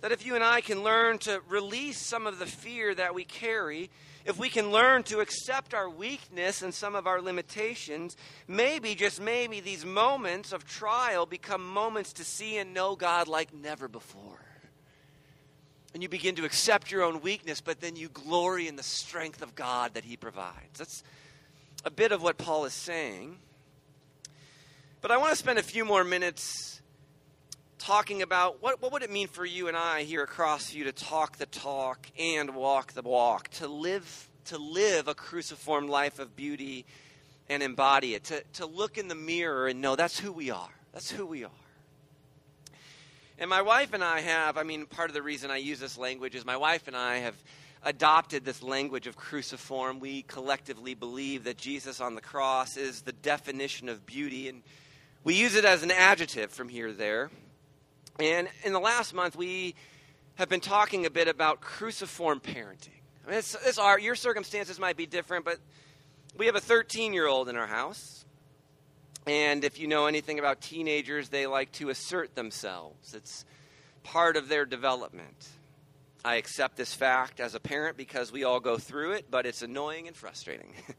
That 0.00 0.12
if 0.12 0.24
you 0.24 0.34
and 0.34 0.42
I 0.42 0.60
can 0.60 0.82
learn 0.82 1.18
to 1.20 1.42
release 1.48 1.98
some 1.98 2.26
of 2.26 2.38
the 2.38 2.46
fear 2.46 2.94
that 2.94 3.14
we 3.14 3.24
carry, 3.24 3.90
if 4.24 4.38
we 4.38 4.48
can 4.48 4.70
learn 4.70 5.02
to 5.04 5.20
accept 5.20 5.74
our 5.74 5.88
weakness 5.88 6.62
and 6.62 6.72
some 6.72 6.94
of 6.94 7.06
our 7.06 7.20
limitations, 7.20 8.16
maybe, 8.46 8.94
just 8.94 9.20
maybe, 9.20 9.60
these 9.60 9.84
moments 9.84 10.52
of 10.52 10.66
trial 10.66 11.26
become 11.26 11.66
moments 11.66 12.12
to 12.14 12.24
see 12.24 12.56
and 12.56 12.72
know 12.72 12.96
God 12.96 13.28
like 13.28 13.52
never 13.52 13.88
before. 13.88 14.44
And 15.92 16.02
you 16.02 16.08
begin 16.08 16.36
to 16.36 16.44
accept 16.44 16.90
your 16.90 17.02
own 17.02 17.20
weakness, 17.20 17.60
but 17.60 17.80
then 17.80 17.96
you 17.96 18.08
glory 18.08 18.68
in 18.68 18.76
the 18.76 18.82
strength 18.82 19.42
of 19.42 19.54
God 19.54 19.94
that 19.94 20.04
He 20.04 20.16
provides. 20.16 20.78
That's 20.78 21.02
a 21.84 21.90
bit 21.90 22.12
of 22.12 22.22
what 22.22 22.38
Paul 22.38 22.64
is 22.64 22.72
saying. 22.72 23.38
But 25.02 25.10
I 25.10 25.16
want 25.16 25.30
to 25.30 25.36
spend 25.36 25.58
a 25.58 25.62
few 25.62 25.86
more 25.86 26.04
minutes 26.04 26.82
talking 27.78 28.20
about 28.20 28.62
what, 28.62 28.82
what 28.82 28.92
would 28.92 29.02
it 29.02 29.10
mean 29.10 29.28
for 29.28 29.46
you 29.46 29.66
and 29.66 29.74
I 29.74 30.02
here 30.02 30.22
at 30.22 30.28
Crossview 30.28 30.84
to 30.84 30.92
talk 30.92 31.38
the 31.38 31.46
talk 31.46 32.06
and 32.18 32.54
walk 32.54 32.92
the 32.92 33.00
walk, 33.00 33.48
to 33.52 33.66
live 33.66 34.28
to 34.46 34.58
live 34.58 35.08
a 35.08 35.14
cruciform 35.14 35.88
life 35.88 36.18
of 36.18 36.36
beauty 36.36 36.84
and 37.48 37.62
embody 37.62 38.14
it, 38.14 38.24
to, 38.24 38.42
to 38.54 38.66
look 38.66 38.98
in 38.98 39.08
the 39.08 39.14
mirror 39.14 39.68
and 39.68 39.80
know 39.80 39.96
that's 39.96 40.18
who 40.18 40.32
we 40.32 40.50
are. 40.50 40.68
That's 40.92 41.10
who 41.10 41.24
we 41.24 41.44
are. 41.44 41.50
And 43.38 43.48
my 43.48 43.62
wife 43.62 43.94
and 43.94 44.04
I 44.04 44.20
have, 44.20 44.58
I 44.58 44.64
mean, 44.64 44.84
part 44.84 45.08
of 45.08 45.14
the 45.14 45.22
reason 45.22 45.50
I 45.50 45.56
use 45.56 45.80
this 45.80 45.96
language 45.96 46.34
is 46.34 46.44
my 46.44 46.58
wife 46.58 46.88
and 46.88 46.96
I 46.96 47.16
have 47.18 47.36
adopted 47.82 48.44
this 48.44 48.62
language 48.62 49.06
of 49.06 49.16
cruciform. 49.16 49.98
We 49.98 50.22
collectively 50.22 50.92
believe 50.92 51.44
that 51.44 51.56
Jesus 51.56 52.02
on 52.02 52.14
the 52.14 52.20
cross 52.20 52.76
is 52.76 53.00
the 53.00 53.12
definition 53.12 53.88
of 53.88 54.04
beauty, 54.04 54.48
and 54.48 54.62
we 55.24 55.34
use 55.34 55.54
it 55.54 55.64
as 55.64 55.82
an 55.82 55.90
adjective 55.90 56.50
from 56.50 56.68
here 56.68 56.88
to 56.88 56.92
there. 56.92 57.30
And 58.18 58.48
in 58.64 58.72
the 58.72 58.80
last 58.80 59.14
month, 59.14 59.36
we 59.36 59.74
have 60.36 60.48
been 60.48 60.60
talking 60.60 61.06
a 61.06 61.10
bit 61.10 61.28
about 61.28 61.60
cruciform 61.60 62.40
parenting. 62.40 63.00
I 63.26 63.30
mean, 63.30 63.38
it's, 63.38 63.56
it's 63.66 63.78
our, 63.78 63.98
your 63.98 64.14
circumstances 64.14 64.78
might 64.78 64.96
be 64.96 65.06
different, 65.06 65.44
but 65.44 65.58
we 66.36 66.46
have 66.46 66.56
a 66.56 66.60
13 66.60 67.12
year 67.12 67.26
old 67.26 67.48
in 67.48 67.56
our 67.56 67.66
house. 67.66 68.24
And 69.26 69.64
if 69.64 69.78
you 69.78 69.86
know 69.86 70.06
anything 70.06 70.38
about 70.38 70.62
teenagers, 70.62 71.28
they 71.28 71.46
like 71.46 71.70
to 71.72 71.90
assert 71.90 72.34
themselves. 72.34 73.14
It's 73.14 73.44
part 74.02 74.36
of 74.36 74.48
their 74.48 74.64
development. 74.64 75.48
I 76.24 76.36
accept 76.36 76.76
this 76.76 76.94
fact 76.94 77.40
as 77.40 77.54
a 77.54 77.60
parent 77.60 77.96
because 77.96 78.32
we 78.32 78.44
all 78.44 78.60
go 78.60 78.78
through 78.78 79.12
it, 79.12 79.26
but 79.30 79.46
it's 79.46 79.62
annoying 79.62 80.06
and 80.08 80.16
frustrating. 80.16 80.72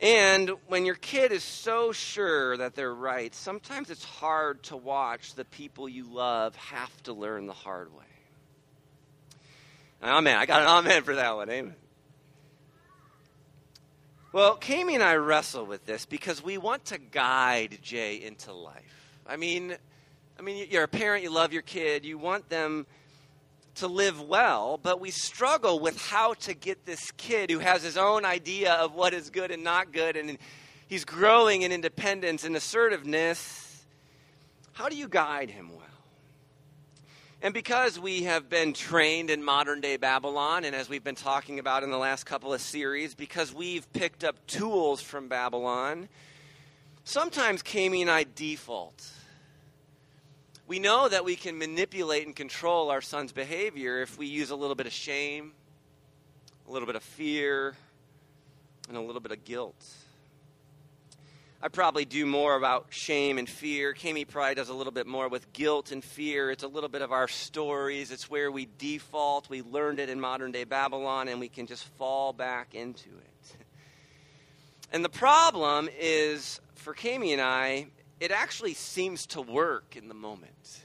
And 0.00 0.52
when 0.66 0.86
your 0.86 0.94
kid 0.94 1.30
is 1.30 1.44
so 1.44 1.92
sure 1.92 2.56
that 2.56 2.74
they're 2.74 2.94
right, 2.94 3.34
sometimes 3.34 3.90
it's 3.90 4.04
hard 4.04 4.62
to 4.64 4.76
watch 4.76 5.34
the 5.34 5.44
people 5.44 5.88
you 5.88 6.04
love 6.04 6.56
have 6.56 7.02
to 7.02 7.12
learn 7.12 7.46
the 7.46 7.52
hard 7.52 7.94
way. 7.94 8.04
Amen. 10.02 10.38
I 10.38 10.46
got 10.46 10.62
an 10.62 10.68
amen 10.68 11.02
for 11.02 11.14
that 11.16 11.36
one. 11.36 11.50
Amen. 11.50 11.76
Well, 14.32 14.56
Kami 14.56 14.94
and 14.94 15.02
I 15.02 15.16
wrestle 15.16 15.66
with 15.66 15.84
this 15.84 16.06
because 16.06 16.42
we 16.42 16.56
want 16.56 16.86
to 16.86 16.98
guide 16.98 17.80
Jay 17.82 18.22
into 18.22 18.52
life. 18.52 19.18
I 19.26 19.36
mean, 19.36 19.76
I 20.38 20.42
mean, 20.42 20.68
you're 20.70 20.84
a 20.84 20.88
parent, 20.88 21.22
you 21.22 21.30
love 21.30 21.52
your 21.52 21.62
kid, 21.62 22.06
you 22.06 22.16
want 22.16 22.48
them 22.48 22.86
to 23.76 23.86
live 23.86 24.20
well, 24.20 24.78
but 24.82 25.00
we 25.00 25.10
struggle 25.10 25.80
with 25.80 26.00
how 26.00 26.34
to 26.34 26.54
get 26.54 26.84
this 26.86 27.10
kid 27.12 27.50
who 27.50 27.58
has 27.58 27.82
his 27.82 27.96
own 27.96 28.24
idea 28.24 28.74
of 28.74 28.94
what 28.94 29.14
is 29.14 29.30
good 29.30 29.50
and 29.50 29.64
not 29.64 29.92
good, 29.92 30.16
and 30.16 30.38
he's 30.88 31.04
growing 31.04 31.62
in 31.62 31.72
independence 31.72 32.44
and 32.44 32.56
assertiveness. 32.56 33.84
How 34.72 34.88
do 34.88 34.96
you 34.96 35.08
guide 35.08 35.50
him 35.50 35.70
well? 35.70 35.80
And 37.42 37.54
because 37.54 37.98
we 37.98 38.24
have 38.24 38.50
been 38.50 38.74
trained 38.74 39.30
in 39.30 39.42
modern 39.42 39.80
day 39.80 39.96
Babylon, 39.96 40.64
and 40.64 40.76
as 40.76 40.90
we've 40.90 41.04
been 41.04 41.14
talking 41.14 41.58
about 41.58 41.82
in 41.82 41.90
the 41.90 41.98
last 41.98 42.24
couple 42.24 42.52
of 42.52 42.60
series, 42.60 43.14
because 43.14 43.54
we've 43.54 43.90
picked 43.94 44.24
up 44.24 44.46
tools 44.46 45.00
from 45.00 45.28
Babylon, 45.28 46.08
sometimes 47.04 47.62
Kami 47.62 48.02
and 48.02 48.10
I 48.10 48.26
default 48.34 49.10
we 50.70 50.78
know 50.78 51.08
that 51.08 51.24
we 51.24 51.34
can 51.34 51.58
manipulate 51.58 52.26
and 52.26 52.36
control 52.36 52.92
our 52.92 53.00
son's 53.00 53.32
behavior 53.32 54.02
if 54.02 54.16
we 54.16 54.26
use 54.28 54.50
a 54.50 54.54
little 54.54 54.76
bit 54.76 54.86
of 54.86 54.92
shame, 54.92 55.50
a 56.68 56.70
little 56.70 56.86
bit 56.86 56.94
of 56.94 57.02
fear, 57.02 57.74
and 58.86 58.96
a 58.96 59.00
little 59.00 59.20
bit 59.20 59.32
of 59.32 59.44
guilt. 59.44 59.84
I 61.60 61.66
probably 61.66 62.04
do 62.04 62.24
more 62.24 62.54
about 62.54 62.86
shame 62.90 63.36
and 63.36 63.48
fear. 63.48 63.94
Kami 63.94 64.24
probably 64.24 64.54
does 64.54 64.68
a 64.68 64.72
little 64.72 64.92
bit 64.92 65.08
more 65.08 65.26
with 65.26 65.52
guilt 65.52 65.90
and 65.90 66.04
fear. 66.04 66.52
It's 66.52 66.62
a 66.62 66.68
little 66.68 66.88
bit 66.88 67.02
of 67.02 67.10
our 67.10 67.26
stories. 67.26 68.12
It's 68.12 68.30
where 68.30 68.52
we 68.52 68.68
default. 68.78 69.50
We 69.50 69.62
learned 69.62 69.98
it 69.98 70.08
in 70.08 70.20
modern 70.20 70.52
day 70.52 70.62
Babylon, 70.62 71.26
and 71.26 71.40
we 71.40 71.48
can 71.48 71.66
just 71.66 71.82
fall 71.98 72.32
back 72.32 72.76
into 72.76 73.08
it. 73.08 73.56
And 74.92 75.04
the 75.04 75.08
problem 75.08 75.88
is, 76.00 76.60
for 76.74 76.94
Kami 76.94 77.32
and 77.32 77.40
I, 77.40 77.86
it 78.20 78.30
actually 78.30 78.74
seems 78.74 79.26
to 79.28 79.40
work 79.40 79.96
in 79.96 80.08
the 80.08 80.14
moment. 80.14 80.84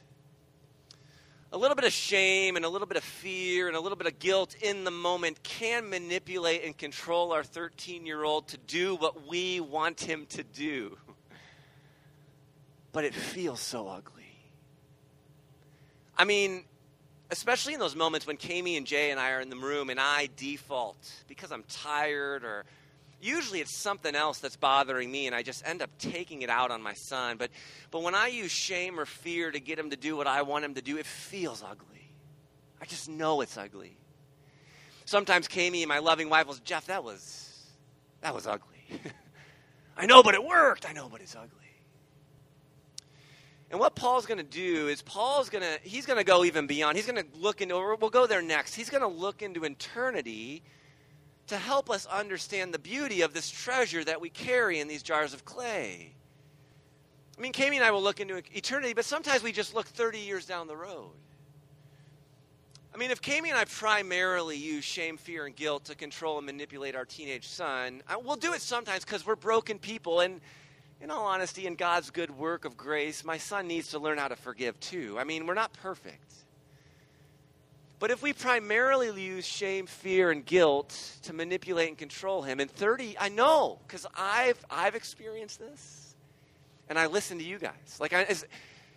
A 1.52 1.58
little 1.58 1.76
bit 1.76 1.86
of 1.86 1.92
shame 1.92 2.56
and 2.56 2.66
a 2.66 2.70
little 2.70 2.88
bit 2.88 2.98
of 2.98 3.04
fear 3.04 3.68
and 3.68 3.78
a 3.78 3.80
little 3.80 3.98
bit 3.98 4.08
of 4.08 4.20
guilt 4.20 4.56
in 4.62 4.84
the 4.86 4.92
moment 4.92 5.44
can 5.44 5.90
manipulate 5.90 6.64
and 6.64 6.78
control 6.78 7.34
our 7.34 7.44
13 7.44 8.06
year 8.06 8.24
old 8.24 8.48
to 8.48 8.58
do 8.58 8.96
what 8.96 9.28
we 9.28 9.60
want 9.60 10.02
him 10.02 10.26
to 10.28 10.44
do. 10.44 10.98
But 12.92 13.04
it 13.04 13.14
feels 13.14 13.60
so 13.60 13.90
ugly. 13.90 14.24
I 16.18 16.24
mean, 16.24 16.64
especially 17.30 17.74
in 17.74 17.80
those 17.82 17.94
moments 17.94 18.26
when 18.26 18.38
Kami 18.38 18.78
and 18.78 18.88
Jay 18.88 19.12
and 19.12 19.20
I 19.20 19.32
are 19.32 19.42
in 19.42 19.50
the 19.50 19.58
room 19.58 19.90
and 19.90 20.00
I 20.00 20.30
default 20.38 20.98
because 21.28 21.52
I'm 21.52 21.64
tired 21.64 22.46
or 22.46 22.64
usually 23.26 23.60
it's 23.60 23.76
something 23.76 24.16
else 24.16 24.40
that's 24.40 24.56
bothering 24.56 25.12
me 25.12 25.26
and 25.28 25.36
i 25.36 25.42
just 25.42 25.66
end 25.66 25.82
up 25.82 25.90
taking 25.98 26.42
it 26.42 26.50
out 26.50 26.72
on 26.72 26.82
my 26.82 26.94
son 26.94 27.38
but 27.38 27.50
but 27.92 28.04
when 28.04 28.16
i 28.16 28.28
use 28.28 28.52
shame 28.52 29.00
or 29.00 29.06
fear 29.06 29.52
to 29.52 29.60
get 29.60 29.80
him 29.80 29.90
to 29.90 29.98
do 29.98 30.16
what 30.16 30.28
i 30.28 30.42
want 30.42 30.64
him 30.64 30.76
to 30.76 30.82
do 30.82 30.98
it 30.98 31.06
feels 31.06 31.64
ugly 31.64 32.10
i 32.82 32.86
just 32.86 33.10
know 33.10 33.42
it's 33.42 33.58
ugly 33.58 33.98
sometimes 35.06 35.48
Kami, 35.48 35.84
and 35.84 35.90
my 35.90 36.00
loving 36.00 36.30
wife, 36.30 36.48
was 36.48 36.60
Jeff, 36.60 36.88
that 36.88 37.04
was 37.04 37.42
that 38.22 38.34
was 38.34 38.48
ugly. 38.48 38.84
I 39.98 40.08
know, 40.08 40.24
but 40.24 40.34
it 40.34 40.44
worked. 40.44 40.90
I 40.90 40.94
know, 40.94 41.08
but 41.10 41.22
it's 41.22 41.36
ugly. 41.36 41.50
And 43.72 43.80
what 43.80 43.96
Paul's 43.96 44.26
going 44.26 44.38
to 44.38 44.44
do 44.44 44.88
is 44.88 45.02
Paul's 45.02 45.50
going 45.50 45.64
to 45.64 45.80
he's 45.84 46.06
going 46.06 46.18
to 46.18 46.24
go 46.24 46.44
even 46.44 46.68
beyond. 46.68 46.98
He's 46.98 47.06
going 47.06 47.24
to 47.24 47.38
look 47.38 47.62
into 47.62 47.76
we'll 47.76 48.10
go 48.10 48.28
there 48.28 48.42
next. 48.42 48.76
He's 48.76 48.90
going 48.90 49.02
to 49.02 49.08
look 49.08 49.42
into 49.42 49.64
eternity 49.64 50.64
to 51.48 51.58
help 51.58 51.90
us 51.90 52.06
understand 52.08 52.74
the 52.74 52.80
beauty 52.80 53.22
of 53.22 53.34
this 53.34 53.50
treasure 53.50 54.04
that 54.04 54.20
we 54.20 54.30
carry 54.30 54.80
in 54.80 54.88
these 54.88 55.04
jars 55.04 55.34
of 55.34 55.46
clay. 55.46 56.14
I 57.38 57.42
mean, 57.42 57.54
Kami 57.54 57.76
and 57.78 57.86
I 57.86 57.92
will 57.92 58.02
look 58.02 58.20
into 58.20 58.42
eternity, 58.54 58.94
but 58.94 59.06
sometimes 59.06 59.44
we 59.44 59.52
just 59.52 59.76
look 59.76 59.88
30 59.88 60.20
years 60.20 60.46
down 60.46 60.68
the 60.68 60.78
road. 60.78 61.12
I 62.94 62.98
mean, 62.98 63.12
if 63.12 63.22
Kami 63.22 63.50
and 63.50 63.60
I 63.60 63.66
primarily 63.66 64.56
use 64.56 64.86
shame, 64.86 65.18
fear, 65.18 65.46
and 65.46 65.54
guilt 65.54 65.84
to 65.86 65.96
control 65.96 66.38
and 66.38 66.46
manipulate 66.46 66.96
our 66.96 67.04
teenage 67.04 67.46
son, 67.46 68.02
I, 68.08 68.16
we'll 68.16 68.38
do 68.38 68.54
it 68.54 68.62
sometimes 68.62 69.04
because 69.04 69.26
we're 69.26 69.36
broken 69.36 69.80
people. 69.80 70.22
And 70.22 70.40
in 71.02 71.12
all 71.12 71.26
honesty, 71.26 71.68
in 71.68 71.76
God's 71.76 72.10
good 72.10 72.32
work 72.32 72.64
of 72.64 72.78
grace, 72.78 73.26
my 73.26 73.38
son 73.38 73.68
needs 73.68 73.90
to 73.90 74.00
learn 74.00 74.18
how 74.18 74.30
to 74.30 74.38
forgive 74.38 74.80
too. 74.80 75.18
I 75.20 75.26
mean, 75.26 75.46
we're 75.46 75.56
not 75.56 75.74
perfect. 75.74 76.45
But 78.00 78.12
if 78.12 78.22
we 78.22 78.34
primarily 78.34 79.22
use 79.22 79.46
shame, 79.46 79.88
fear, 79.88 80.32
and 80.32 80.46
guilt 80.46 80.94
to 81.24 81.34
manipulate 81.34 81.90
and 81.90 81.98
control 81.98 82.42
him, 82.42 82.60
in 82.60 82.68
30, 82.68 83.18
I 83.18 83.30
know, 83.30 83.80
because 83.88 84.06
I've, 84.18 84.64
I've 84.70 84.96
experienced 84.96 85.60
this, 85.60 86.16
and 86.90 87.00
I 87.00 87.08
listen 87.08 87.38
to 87.38 87.44
you 87.44 87.58
guys. 87.58 87.98
Like, 88.00 88.14
I, 88.14 88.22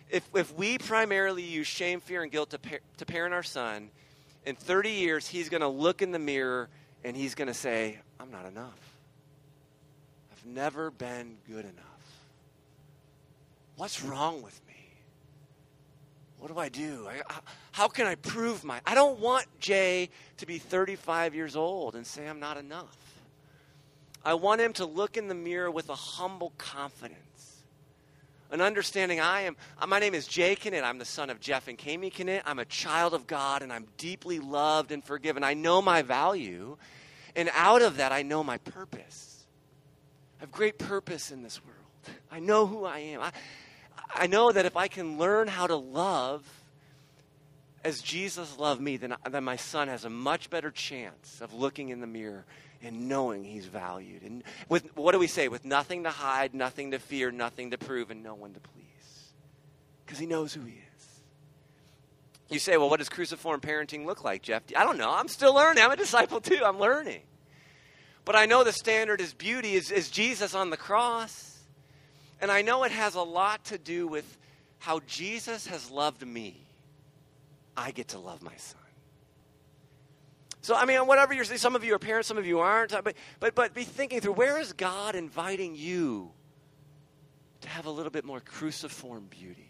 if, 0.09 0.29
if 0.33 0.53
we 0.55 0.77
primarily 0.77 1.43
use 1.43 1.67
shame, 1.67 2.01
fear, 2.01 2.23
and 2.23 2.31
guilt 2.31 2.49
to, 2.51 2.59
par- 2.59 2.79
to 2.97 3.05
parent 3.05 3.33
our 3.33 3.43
son, 3.43 3.89
in 4.45 4.55
30 4.55 4.89
years, 4.89 5.27
he's 5.27 5.49
going 5.49 5.61
to 5.61 5.67
look 5.67 6.01
in 6.01 6.11
the 6.11 6.19
mirror 6.19 6.69
and 7.03 7.15
he's 7.15 7.35
going 7.35 7.47
to 7.47 7.53
say, 7.53 7.99
I'm 8.19 8.31
not 8.31 8.45
enough. 8.45 8.79
I've 10.31 10.45
never 10.45 10.91
been 10.91 11.37
good 11.47 11.65
enough. 11.65 11.85
What's 13.75 14.03
wrong 14.03 14.41
with 14.41 14.59
me? 14.67 14.68
What 16.39 16.51
do 16.51 16.57
I 16.57 16.69
do? 16.69 17.07
I, 17.07 17.21
how 17.71 17.87
can 17.87 18.07
I 18.07 18.15
prove 18.15 18.63
my. 18.63 18.81
I 18.85 18.95
don't 18.95 19.19
want 19.19 19.45
Jay 19.59 20.09
to 20.37 20.45
be 20.45 20.57
35 20.57 21.35
years 21.35 21.55
old 21.55 21.95
and 21.95 22.07
say 22.07 22.27
I'm 22.27 22.39
not 22.39 22.57
enough. 22.57 22.97
I 24.23 24.33
want 24.33 24.61
him 24.61 24.73
to 24.73 24.85
look 24.85 25.17
in 25.17 25.27
the 25.27 25.35
mirror 25.35 25.69
with 25.71 25.89
a 25.89 25.95
humble 25.95 26.53
confidence 26.57 27.29
an 28.51 28.61
understanding 28.61 29.19
I 29.19 29.41
am. 29.41 29.55
Uh, 29.79 29.87
my 29.87 29.99
name 29.99 30.15
is 30.15 30.25
Jay 30.27 30.55
Kennett. 30.55 30.83
I'm 30.83 30.97
the 30.97 31.05
son 31.05 31.29
of 31.29 31.39
Jeff 31.39 31.67
and 31.67 31.77
Kami 31.77 32.09
Kennett. 32.09 32.43
I'm 32.45 32.59
a 32.59 32.65
child 32.65 33.13
of 33.13 33.27
God, 33.27 33.61
and 33.61 33.71
I'm 33.71 33.87
deeply 33.97 34.39
loved 34.39 34.91
and 34.91 35.03
forgiven. 35.03 35.43
I 35.43 35.53
know 35.53 35.81
my 35.81 36.01
value, 36.01 36.77
and 37.35 37.49
out 37.53 37.81
of 37.81 37.97
that, 37.97 38.11
I 38.11 38.23
know 38.23 38.43
my 38.43 38.57
purpose. 38.57 39.45
I 40.39 40.43
have 40.43 40.51
great 40.51 40.79
purpose 40.79 41.31
in 41.31 41.43
this 41.43 41.61
world. 41.63 42.17
I 42.31 42.39
know 42.39 42.65
who 42.65 42.85
I 42.85 42.99
am. 42.99 43.21
I, 43.21 43.31
I 44.09 44.27
know 44.27 44.51
that 44.51 44.65
if 44.65 44.75
I 44.75 44.87
can 44.87 45.17
learn 45.17 45.47
how 45.47 45.67
to 45.67 45.75
love 45.75 46.43
as 47.83 48.01
Jesus 48.01 48.57
loved 48.57 48.81
me, 48.81 48.97
then, 48.97 49.15
then 49.29 49.43
my 49.43 49.55
son 49.55 49.87
has 49.87 50.03
a 50.03 50.09
much 50.09 50.49
better 50.49 50.71
chance 50.71 51.41
of 51.41 51.53
looking 51.53 51.89
in 51.89 52.01
the 52.01 52.07
mirror 52.07 52.45
and 52.81 53.07
knowing 53.07 53.43
he's 53.43 53.65
valued. 53.65 54.23
And 54.23 54.43
with 54.67 54.95
what 54.95 55.11
do 55.11 55.19
we 55.19 55.27
say? 55.27 55.47
With 55.47 55.65
nothing 55.65 56.03
to 56.03 56.09
hide, 56.09 56.53
nothing 56.53 56.91
to 56.91 56.99
fear, 56.99 57.31
nothing 57.31 57.71
to 57.71 57.77
prove, 57.77 58.11
and 58.11 58.23
no 58.23 58.35
one 58.35 58.53
to 58.53 58.59
please. 58.59 59.33
Because 60.05 60.19
he 60.19 60.25
knows 60.25 60.53
who 60.53 60.61
he 60.61 60.73
is. 60.73 61.21
You 62.49 62.59
say, 62.59 62.77
well, 62.77 62.89
what 62.89 62.97
does 62.97 63.09
cruciform 63.09 63.61
parenting 63.61 64.05
look 64.05 64.23
like, 64.23 64.41
Jeff? 64.41 64.63
I 64.75 64.83
don't 64.83 64.97
know. 64.97 65.11
I'm 65.11 65.27
still 65.27 65.53
learning. 65.53 65.83
I'm 65.83 65.91
a 65.91 65.95
disciple 65.95 66.41
too. 66.41 66.61
I'm 66.65 66.79
learning. 66.79 67.21
But 68.25 68.35
I 68.35 68.45
know 68.45 68.63
the 68.63 68.73
standard 68.73 69.21
is 69.21 69.33
beauty, 69.33 69.75
is, 69.75 69.91
is 69.91 70.09
Jesus 70.09 70.55
on 70.55 70.69
the 70.69 70.77
cross. 70.77 71.48
And 72.41 72.51
I 72.51 72.61
know 72.61 72.83
it 72.83 72.91
has 72.91 73.15
a 73.15 73.21
lot 73.21 73.65
to 73.65 73.77
do 73.77 74.07
with 74.07 74.37
how 74.79 75.01
Jesus 75.07 75.67
has 75.67 75.91
loved 75.91 76.25
me. 76.25 76.65
I 77.75 77.91
get 77.91 78.09
to 78.09 78.19
love 78.19 78.41
my 78.41 78.55
son. 78.55 78.79
So, 80.61 80.75
I 80.75 80.85
mean, 80.85 81.07
whatever 81.07 81.33
you're 81.33 81.45
some 81.45 81.75
of 81.75 81.83
you 81.83 81.95
are 81.95 81.99
parents, 81.99 82.27
some 82.27 82.37
of 82.37 82.45
you 82.45 82.59
aren't, 82.59 82.91
but, 82.91 83.15
but, 83.39 83.55
but 83.55 83.73
be 83.73 83.83
thinking 83.83 84.19
through 84.19 84.33
where 84.33 84.59
is 84.59 84.73
God 84.73 85.15
inviting 85.15 85.75
you 85.75 86.31
to 87.61 87.69
have 87.69 87.85
a 87.85 87.91
little 87.91 88.11
bit 88.11 88.25
more 88.25 88.39
cruciform 88.41 89.27
beauty? 89.29 89.65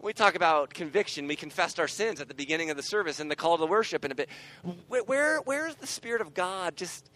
We 0.00 0.12
talk 0.12 0.34
about 0.36 0.72
conviction, 0.72 1.26
we 1.26 1.36
confessed 1.36 1.80
our 1.80 1.88
sins 1.88 2.20
at 2.20 2.28
the 2.28 2.34
beginning 2.34 2.70
of 2.70 2.76
the 2.76 2.82
service 2.82 3.20
and 3.20 3.30
the 3.30 3.36
call 3.36 3.58
to 3.58 3.66
worship 3.66 4.04
in 4.04 4.12
a 4.12 4.14
bit. 4.14 4.28
Where, 4.88 5.40
where 5.40 5.66
is 5.66 5.74
the 5.76 5.86
Spirit 5.86 6.20
of 6.20 6.32
God 6.32 6.76
just, 6.76 7.10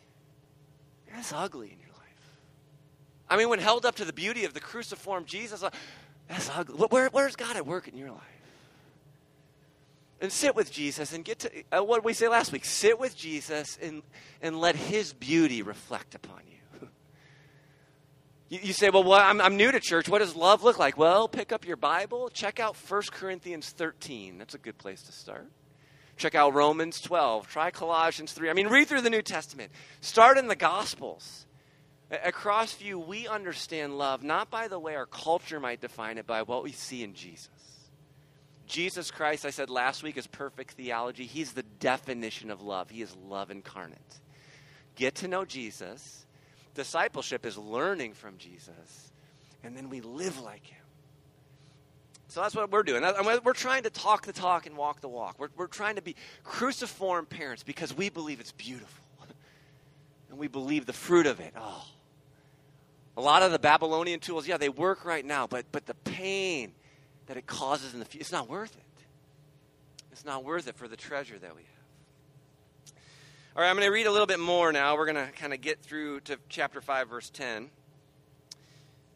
that's 1.12 1.32
ugly 1.32 1.72
in 1.72 1.80
your? 1.80 1.89
I 3.30 3.36
mean, 3.36 3.48
when 3.48 3.60
held 3.60 3.86
up 3.86 3.94
to 3.96 4.04
the 4.04 4.12
beauty 4.12 4.44
of 4.44 4.52
the 4.52 4.60
cruciform 4.60 5.24
Jesus, 5.24 5.64
that's 6.28 6.50
ugly. 6.52 6.86
Where, 6.90 7.08
where's 7.08 7.36
God 7.36 7.56
at 7.56 7.64
work 7.66 7.88
in 7.88 7.96
your 7.96 8.10
life? 8.10 8.40
and 10.20 10.30
sit 10.30 10.54
with 10.54 10.70
Jesus 10.70 11.12
and 11.12 11.24
get 11.24 11.40
to 11.40 11.50
uh, 11.72 11.82
what 11.82 12.04
we 12.04 12.12
say 12.12 12.28
last 12.28 12.52
week 12.52 12.64
sit 12.64 12.98
with 12.98 13.16
Jesus 13.16 13.78
and, 13.80 14.02
and 14.42 14.60
let 14.60 14.76
his 14.76 15.12
beauty 15.12 15.62
reflect 15.62 16.14
upon 16.14 16.40
you. 16.46 16.88
you. 18.50 18.58
You, 18.62 18.72
say, 18.72 18.90
well, 18.90 19.04
well 19.04 19.20
I'm, 19.20 19.40
I'm 19.40 19.56
new 19.56 19.72
to 19.72 19.80
church. 19.80 20.08
What 20.08 20.18
does 20.18 20.36
love 20.36 20.62
look 20.62 20.78
like? 20.78 20.98
Well, 20.98 21.28
pick 21.28 21.52
up 21.52 21.66
your 21.66 21.76
Bible, 21.76 22.28
check 22.28 22.60
out 22.60 22.76
1 22.76 23.02
Corinthians 23.12 23.70
13. 23.70 24.38
That's 24.38 24.54
a 24.54 24.58
good 24.58 24.78
place 24.78 25.02
to 25.02 25.12
start. 25.12 25.50
Check 26.16 26.34
out 26.34 26.52
Romans 26.52 27.00
12. 27.00 27.48
Try 27.48 27.70
Colossians 27.70 28.32
3. 28.32 28.50
I 28.50 28.52
mean, 28.52 28.68
read 28.68 28.88
through 28.88 29.00
the 29.00 29.10
New 29.10 29.22
Testament. 29.22 29.72
Start 30.02 30.36
in 30.36 30.48
the 30.48 30.56
Gospels. 30.56 31.46
At 32.10 32.34
Crossview, 32.34 33.06
we 33.06 33.28
understand 33.28 33.96
love 33.96 34.24
not 34.24 34.50
by 34.50 34.66
the 34.66 34.78
way 34.78 34.96
our 34.96 35.06
culture 35.06 35.60
might 35.60 35.80
define 35.80 36.18
it, 36.18 36.26
by 36.26 36.42
what 36.42 36.64
we 36.64 36.72
see 36.72 37.04
in 37.04 37.14
Jesus. 37.14 37.48
Jesus 38.66 39.10
Christ, 39.10 39.44
I 39.44 39.50
said 39.50 39.70
last 39.70 40.02
week, 40.02 40.16
is 40.16 40.26
perfect 40.26 40.72
theology. 40.72 41.24
He's 41.24 41.52
the 41.52 41.62
definition 41.62 42.50
of 42.50 42.62
love, 42.62 42.90
He 42.90 43.02
is 43.02 43.14
love 43.16 43.50
incarnate. 43.50 44.20
Get 44.96 45.16
to 45.16 45.28
know 45.28 45.44
Jesus. 45.44 46.26
Discipleship 46.74 47.44
is 47.44 47.58
learning 47.58 48.14
from 48.14 48.38
Jesus, 48.38 49.12
and 49.62 49.76
then 49.76 49.88
we 49.88 50.00
live 50.00 50.40
like 50.40 50.64
Him. 50.64 50.78
So 52.28 52.40
that's 52.40 52.54
what 52.54 52.70
we're 52.70 52.84
doing. 52.84 53.02
We're 53.44 53.52
trying 53.52 53.82
to 53.84 53.90
talk 53.90 54.24
the 54.24 54.32
talk 54.32 54.66
and 54.66 54.76
walk 54.76 55.00
the 55.00 55.08
walk. 55.08 55.34
We're, 55.38 55.48
we're 55.56 55.66
trying 55.66 55.96
to 55.96 56.02
be 56.02 56.14
cruciform 56.44 57.26
parents 57.26 57.64
because 57.64 57.92
we 57.92 58.08
believe 58.08 58.40
it's 58.40 58.52
beautiful. 58.52 59.04
And 60.30 60.38
we 60.38 60.46
believe 60.46 60.86
the 60.86 60.92
fruit 60.92 61.26
of 61.26 61.40
it. 61.40 61.52
Oh. 61.56 61.84
A 63.20 63.22
lot 63.22 63.42
of 63.42 63.52
the 63.52 63.58
Babylonian 63.58 64.18
tools, 64.18 64.48
yeah, 64.48 64.56
they 64.56 64.70
work 64.70 65.04
right 65.04 65.22
now, 65.22 65.46
but, 65.46 65.66
but 65.72 65.84
the 65.84 65.92
pain 65.92 66.72
that 67.26 67.36
it 67.36 67.46
causes 67.46 67.92
in 67.92 67.98
the 67.98 68.06
future. 68.06 68.22
It's 68.22 68.32
not 68.32 68.48
worth 68.48 68.74
it. 68.74 69.04
It's 70.10 70.24
not 70.24 70.42
worth 70.42 70.66
it 70.68 70.74
for 70.74 70.88
the 70.88 70.96
treasure 70.96 71.38
that 71.38 71.54
we 71.54 71.60
have. 71.60 72.94
All 73.54 73.62
right, 73.62 73.68
I'm 73.68 73.76
going 73.76 73.86
to 73.86 73.92
read 73.92 74.06
a 74.06 74.10
little 74.10 74.26
bit 74.26 74.40
more 74.40 74.72
now. 74.72 74.96
We're 74.96 75.04
going 75.04 75.26
to 75.26 75.30
kind 75.32 75.52
of 75.52 75.60
get 75.60 75.80
through 75.80 76.20
to 76.20 76.38
chapter 76.48 76.80
5, 76.80 77.10
verse 77.10 77.28
10. 77.28 77.68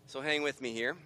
So 0.07 0.21
hang 0.21 0.43
with 0.43 0.61
me 0.61 0.75
here. 0.75 0.97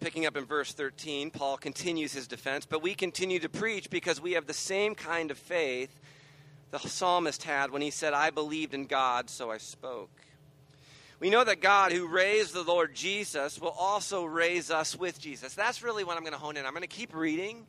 Picking 0.00 0.24
up 0.24 0.34
in 0.34 0.46
verse 0.46 0.72
13, 0.72 1.30
Paul 1.30 1.58
continues 1.58 2.14
his 2.14 2.26
defense, 2.26 2.64
but 2.64 2.80
we 2.80 2.94
continue 2.94 3.40
to 3.40 3.50
preach 3.50 3.90
because 3.90 4.22
we 4.22 4.32
have 4.32 4.46
the 4.46 4.54
same 4.54 4.94
kind 4.94 5.30
of 5.30 5.36
faith 5.36 6.00
the 6.70 6.78
psalmist 6.78 7.42
had 7.42 7.72
when 7.72 7.82
he 7.82 7.90
said, 7.90 8.14
I 8.14 8.30
believed 8.30 8.72
in 8.72 8.86
God, 8.86 9.28
so 9.28 9.50
I 9.50 9.58
spoke. 9.58 10.17
We 11.20 11.30
know 11.30 11.42
that 11.42 11.60
God, 11.60 11.90
who 11.90 12.06
raised 12.06 12.54
the 12.54 12.62
Lord 12.62 12.94
Jesus, 12.94 13.60
will 13.60 13.74
also 13.76 14.24
raise 14.24 14.70
us 14.70 14.96
with 14.96 15.20
Jesus. 15.20 15.52
That's 15.54 15.82
really 15.82 16.04
what 16.04 16.16
I'm 16.16 16.22
going 16.22 16.32
to 16.32 16.38
hone 16.38 16.56
in. 16.56 16.64
I'm 16.64 16.72
going 16.72 16.82
to 16.82 16.86
keep 16.86 17.14
reading 17.14 17.66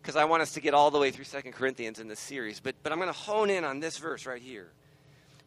because 0.00 0.14
I 0.14 0.26
want 0.26 0.42
us 0.42 0.52
to 0.52 0.60
get 0.60 0.74
all 0.74 0.92
the 0.92 0.98
way 0.98 1.10
through 1.10 1.24
Second 1.24 1.52
Corinthians 1.52 1.98
in 1.98 2.06
this 2.06 2.20
series. 2.20 2.60
But, 2.60 2.76
but 2.84 2.92
I'm 2.92 2.98
going 2.98 3.12
to 3.12 3.18
hone 3.18 3.50
in 3.50 3.64
on 3.64 3.80
this 3.80 3.98
verse 3.98 4.26
right 4.26 4.40
here. 4.40 4.68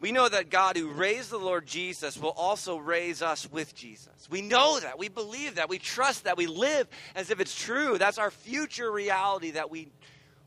We 0.00 0.12
know 0.12 0.28
that 0.28 0.50
God, 0.50 0.76
who 0.76 0.90
raised 0.90 1.30
the 1.30 1.38
Lord 1.38 1.66
Jesus, 1.66 2.18
will 2.18 2.34
also 2.36 2.76
raise 2.76 3.22
us 3.22 3.50
with 3.50 3.74
Jesus. 3.74 4.28
We 4.30 4.42
know 4.42 4.78
that. 4.78 4.98
We 4.98 5.08
believe 5.08 5.54
that. 5.54 5.70
We 5.70 5.78
trust 5.78 6.24
that. 6.24 6.36
We 6.36 6.46
live 6.46 6.86
as 7.14 7.30
if 7.30 7.40
it's 7.40 7.58
true. 7.58 7.96
That's 7.96 8.18
our 8.18 8.30
future 8.30 8.92
reality 8.92 9.52
that 9.52 9.70
we, 9.70 9.88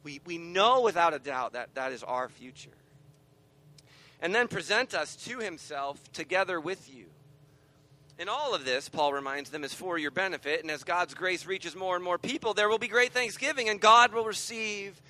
we, 0.03 0.21
we 0.25 0.37
know 0.37 0.81
without 0.81 1.15
a 1.15 1.19
doubt 1.19 1.53
that 1.53 1.73
that 1.73 1.93
is 1.93 2.03
our 2.03 2.29
future 2.29 2.69
and 4.21 4.33
then 4.33 4.47
present 4.47 4.93
us 4.93 5.15
to 5.15 5.39
himself 5.39 5.99
together 6.13 6.59
with 6.59 6.93
you. 6.93 7.05
In 8.19 8.29
all 8.29 8.53
of 8.53 8.65
this, 8.65 8.87
Paul 8.87 9.13
reminds 9.13 9.49
them, 9.49 9.63
is 9.63 9.73
for 9.73 9.97
your 9.97 10.11
benefit, 10.11 10.61
and 10.61 10.69
as 10.69 10.83
God's 10.83 11.15
grace 11.15 11.47
reaches 11.47 11.75
more 11.75 11.95
and 11.95 12.03
more 12.03 12.19
people, 12.19 12.53
there 12.53 12.69
will 12.69 12.77
be 12.77 12.87
great 12.87 13.13
thanksgiving, 13.13 13.67
and 13.67 13.81
God 13.81 14.13
will 14.13 14.25
receive 14.25 15.01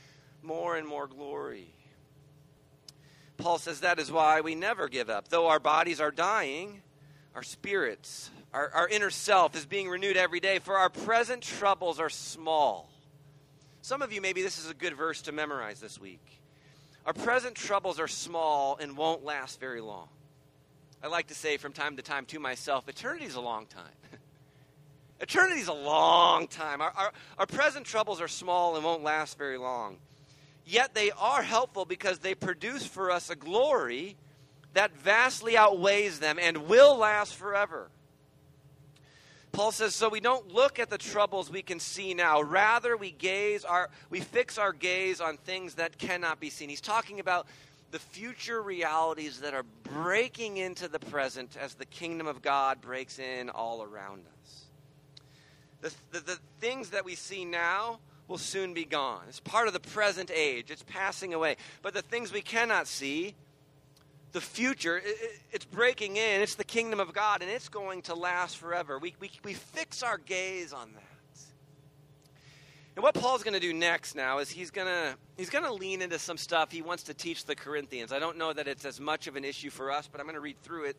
more 0.41 0.77
and 0.77 0.87
more 0.87 1.07
glory. 1.07 1.73
Paul 3.37 3.57
says 3.57 3.81
that 3.81 3.99
is 3.99 4.11
why 4.11 4.41
we 4.41 4.55
never 4.55 4.87
give 4.87 5.09
up. 5.09 5.27
Though 5.27 5.47
our 5.47 5.59
bodies 5.59 5.99
are 5.99 6.11
dying, 6.11 6.81
our 7.35 7.43
spirits, 7.43 8.29
our, 8.53 8.69
our 8.69 8.87
inner 8.87 9.09
self 9.09 9.55
is 9.55 9.65
being 9.65 9.89
renewed 9.89 10.15
every 10.15 10.39
day, 10.39 10.59
for 10.59 10.77
our 10.77 10.89
present 10.89 11.41
troubles 11.41 11.99
are 11.99 12.09
small. 12.09 12.89
Some 13.81 14.01
of 14.01 14.13
you, 14.13 14.21
maybe 14.21 14.41
this 14.41 14.59
is 14.59 14.69
a 14.69 14.73
good 14.73 14.95
verse 14.95 15.23
to 15.23 15.31
memorize 15.31 15.79
this 15.81 15.99
week. 15.99 16.40
Our 17.05 17.13
present 17.13 17.55
troubles 17.55 17.99
are 17.99 18.07
small 18.07 18.77
and 18.79 18.95
won't 18.95 19.23
last 19.23 19.59
very 19.59 19.81
long. 19.81 20.07
I 21.03 21.07
like 21.07 21.27
to 21.27 21.35
say 21.35 21.57
from 21.57 21.73
time 21.73 21.97
to 21.97 22.03
time 22.03 22.25
to 22.27 22.39
myself, 22.39 22.87
eternity 22.87 23.25
is 23.25 23.35
a 23.35 23.41
long 23.41 23.65
time. 23.65 23.83
eternity 25.19 25.61
is 25.61 25.67
a 25.67 25.73
long 25.73 26.47
time. 26.47 26.79
Our, 26.79 26.91
our, 26.95 27.11
our 27.39 27.45
present 27.47 27.87
troubles 27.87 28.21
are 28.21 28.27
small 28.27 28.75
and 28.75 28.85
won't 28.85 29.03
last 29.03 29.37
very 29.37 29.57
long. 29.57 29.97
Yet 30.63 30.93
they 30.93 31.09
are 31.11 31.41
helpful 31.41 31.85
because 31.85 32.19
they 32.19 32.35
produce 32.35 32.85
for 32.85 33.09
us 33.09 33.31
a 33.31 33.35
glory 33.35 34.15
that 34.73 34.95
vastly 34.95 35.57
outweighs 35.57 36.19
them 36.19 36.37
and 36.39 36.67
will 36.67 36.97
last 36.97 37.35
forever. 37.35 37.89
Paul 39.51 39.71
says, 39.71 39.93
so 39.93 40.07
we 40.07 40.21
don't 40.21 40.53
look 40.53 40.79
at 40.79 40.89
the 40.89 40.97
troubles 40.97 41.51
we 41.51 41.61
can 41.61 41.79
see 41.79 42.13
now. 42.13 42.41
Rather, 42.41 42.95
we 42.95 43.11
gaze 43.11 43.65
our 43.65 43.89
we 44.09 44.21
fix 44.21 44.57
our 44.57 44.71
gaze 44.71 45.19
on 45.19 45.37
things 45.37 45.75
that 45.75 45.97
cannot 45.97 46.39
be 46.39 46.49
seen. 46.49 46.69
He's 46.69 46.81
talking 46.81 47.19
about 47.19 47.47
the 47.91 47.99
future 47.99 48.61
realities 48.61 49.41
that 49.41 49.53
are 49.53 49.65
breaking 49.83 50.57
into 50.57 50.87
the 50.87 50.99
present 50.99 51.57
as 51.59 51.73
the 51.73 51.85
kingdom 51.85 52.27
of 52.27 52.41
God 52.41 52.79
breaks 52.79 53.19
in 53.19 53.49
all 53.49 53.83
around 53.83 54.23
us. 54.41 54.65
The, 55.81 56.19
the, 56.19 56.25
the 56.25 56.39
things 56.61 56.91
that 56.91 57.03
we 57.03 57.15
see 57.15 57.43
now 57.43 57.99
will 58.29 58.37
soon 58.37 58.73
be 58.73 58.85
gone. 58.85 59.23
It's 59.27 59.41
part 59.41 59.67
of 59.67 59.73
the 59.73 59.81
present 59.81 60.31
age, 60.33 60.71
it's 60.71 60.83
passing 60.83 61.33
away. 61.33 61.57
But 61.81 61.93
the 61.93 62.01
things 62.01 62.31
we 62.31 62.41
cannot 62.41 62.87
see 62.87 63.35
the 64.31 64.41
future, 64.41 64.97
it, 64.97 65.39
it's 65.51 65.65
breaking 65.65 66.17
in. 66.17 66.41
It's 66.41 66.55
the 66.55 66.63
kingdom 66.63 66.99
of 66.99 67.13
God, 67.13 67.41
and 67.41 67.49
it's 67.49 67.69
going 67.69 68.01
to 68.03 68.15
last 68.15 68.57
forever. 68.57 68.99
We, 68.99 69.15
we, 69.19 69.31
we 69.43 69.53
fix 69.53 70.03
our 70.03 70.17
gaze 70.17 70.73
on 70.73 70.93
that. 70.93 71.03
And 72.95 73.03
what 73.03 73.15
Paul's 73.15 73.43
going 73.43 73.53
to 73.53 73.59
do 73.59 73.73
next 73.73 74.15
now 74.15 74.39
is 74.39 74.49
he's 74.49 74.69
going 74.69 74.87
to 74.87 75.15
he's 75.37 75.49
going 75.49 75.63
to 75.63 75.73
lean 75.73 76.01
into 76.01 76.19
some 76.19 76.37
stuff 76.37 76.71
he 76.71 76.81
wants 76.81 77.03
to 77.03 77.13
teach 77.13 77.45
the 77.45 77.55
Corinthians. 77.55 78.11
I 78.11 78.19
don't 78.19 78.37
know 78.37 78.51
that 78.51 78.67
it's 78.67 78.83
as 78.83 78.99
much 78.99 79.27
of 79.27 79.37
an 79.37 79.45
issue 79.45 79.69
for 79.69 79.91
us, 79.91 80.09
but 80.11 80.19
I'm 80.19 80.25
going 80.25 80.35
to 80.35 80.41
read 80.41 80.61
through 80.61 80.85
it. 80.85 80.97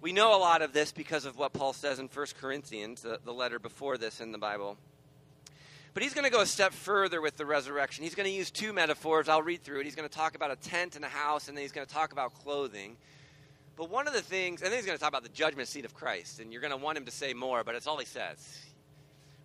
We 0.00 0.12
know 0.12 0.36
a 0.36 0.38
lot 0.38 0.62
of 0.62 0.72
this 0.72 0.92
because 0.92 1.26
of 1.26 1.36
what 1.36 1.52
Paul 1.52 1.72
says 1.72 1.98
in 1.98 2.06
1 2.06 2.26
Corinthians, 2.40 3.02
the, 3.02 3.18
the 3.24 3.34
letter 3.34 3.58
before 3.58 3.98
this 3.98 4.20
in 4.20 4.32
the 4.32 4.38
Bible. 4.38 4.78
But 5.92 6.02
he's 6.02 6.14
going 6.14 6.24
to 6.24 6.30
go 6.30 6.40
a 6.40 6.46
step 6.46 6.72
further 6.72 7.20
with 7.20 7.36
the 7.36 7.44
resurrection. 7.44 8.04
He's 8.04 8.14
going 8.14 8.28
to 8.28 8.32
use 8.32 8.50
two 8.50 8.72
metaphors. 8.72 9.28
I'll 9.28 9.42
read 9.42 9.64
through 9.64 9.80
it. 9.80 9.84
He's 9.84 9.96
going 9.96 10.08
to 10.08 10.14
talk 10.14 10.36
about 10.36 10.52
a 10.52 10.56
tent 10.56 10.94
and 10.96 11.04
a 11.04 11.08
house, 11.08 11.48
and 11.48 11.56
then 11.56 11.62
he's 11.62 11.72
going 11.72 11.86
to 11.86 11.92
talk 11.92 12.12
about 12.12 12.34
clothing. 12.34 12.96
But 13.76 13.90
one 13.90 14.06
of 14.06 14.12
the 14.12 14.22
things, 14.22 14.62
and 14.62 14.70
then 14.70 14.78
he's 14.78 14.86
going 14.86 14.96
to 14.96 15.00
talk 15.00 15.08
about 15.08 15.24
the 15.24 15.30
judgment 15.30 15.68
seat 15.68 15.84
of 15.84 15.94
Christ, 15.94 16.38
and 16.38 16.52
you're 16.52 16.60
going 16.60 16.72
to 16.72 16.76
want 16.76 16.96
him 16.96 17.06
to 17.06 17.10
say 17.10 17.32
more, 17.32 17.64
but 17.64 17.74
it's 17.74 17.86
all 17.86 17.98
he 17.98 18.06
says. 18.06 18.36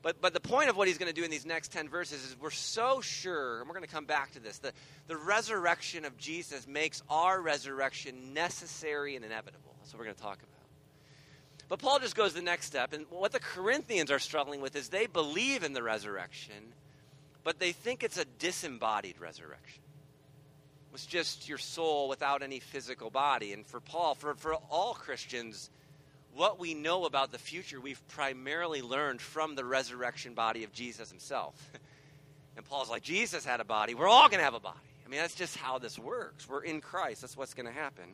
But, 0.04 0.22
but 0.22 0.34
the 0.34 0.40
point 0.40 0.70
of 0.70 0.78
what 0.78 0.88
he's 0.88 1.00
going 1.00 1.12
to 1.12 1.20
do 1.20 1.24
in 1.24 1.32
these 1.32 1.48
next 1.48 1.72
10 1.72 1.90
verses 1.90 2.24
is 2.24 2.36
we're 2.40 2.52
so 2.52 3.02
sure, 3.02 3.60
and 3.60 3.68
we're 3.68 3.74
going 3.74 3.88
to 3.88 3.92
come 3.92 4.06
back 4.06 4.34
to 4.34 4.40
this, 4.40 4.60
the, 4.60 4.72
the 5.08 5.18
resurrection 5.18 6.06
of 6.06 6.16
Jesus 6.16 6.68
makes 6.68 7.02
our 7.10 7.42
resurrection 7.42 8.34
necessary 8.34 9.16
and 9.16 9.26
inevitable. 9.26 9.74
That's 9.80 9.94
what 9.94 10.00
we're 10.00 10.06
going 10.06 10.16
to 10.16 10.22
talk 10.22 10.38
about. 10.44 10.55
But 11.68 11.80
Paul 11.80 12.00
just 12.00 12.16
goes 12.16 12.34
the 12.34 12.42
next 12.42 12.66
step. 12.66 12.94
And 12.94 13.06
what 13.10 13.32
the 13.32 13.40
Corinthians 13.40 14.12
are 14.12 14.20
struggling 14.20 14.62
with 14.62 14.76
is 14.76 14.90
they 14.90 15.08
believe 15.08 15.64
in 15.64 15.74
the 15.74 15.82
resurrection, 15.82 16.74
but 17.44 17.60
they 17.60 17.72
think 17.72 18.04
it's 18.04 18.18
a 18.18 18.26
disembodied 18.40 19.20
resurrection. 19.20 19.82
It's 20.94 21.06
just 21.06 21.50
your 21.50 21.58
soul 21.58 22.08
without 22.08 22.42
any 22.42 22.60
physical 22.60 23.10
body. 23.10 23.52
And 23.52 23.66
for 23.66 23.82
Paul, 23.82 24.16
for, 24.16 24.34
for 24.36 24.56
all 24.70 24.94
Christians, 24.94 25.70
what 26.34 26.58
we 26.58 26.74
know 26.74 27.06
about 27.06 27.32
the 27.32 27.38
future, 27.38 27.82
we've 27.82 28.02
primarily 28.08 28.82
learned 28.82 29.20
from 29.20 29.56
the 29.56 29.66
resurrection 29.66 30.34
body 30.34 30.64
of 30.64 30.72
Jesus 30.72 31.10
himself. 31.10 31.56
and 32.56 32.66
Paul's 32.66 32.90
like, 32.90 33.04
Jesus 33.04 33.44
had 33.44 33.60
a 33.60 33.66
body. 33.66 33.94
We're 33.94 34.08
all 34.08 34.30
going 34.30 34.40
to 34.40 34.46
have 34.46 34.54
a 34.54 34.60
body. 34.60 34.78
I 35.06 35.10
mean, 35.10 35.20
that's 35.20 35.36
just 35.36 35.58
how 35.58 35.80
this 35.80 36.00
works. 36.00 36.48
We're 36.48 36.64
in 36.64 36.80
Christ. 36.80 37.22
That's 37.22 37.36
what's 37.36 37.54
going 37.54 37.68
to 37.68 37.74
happen. 37.74 38.06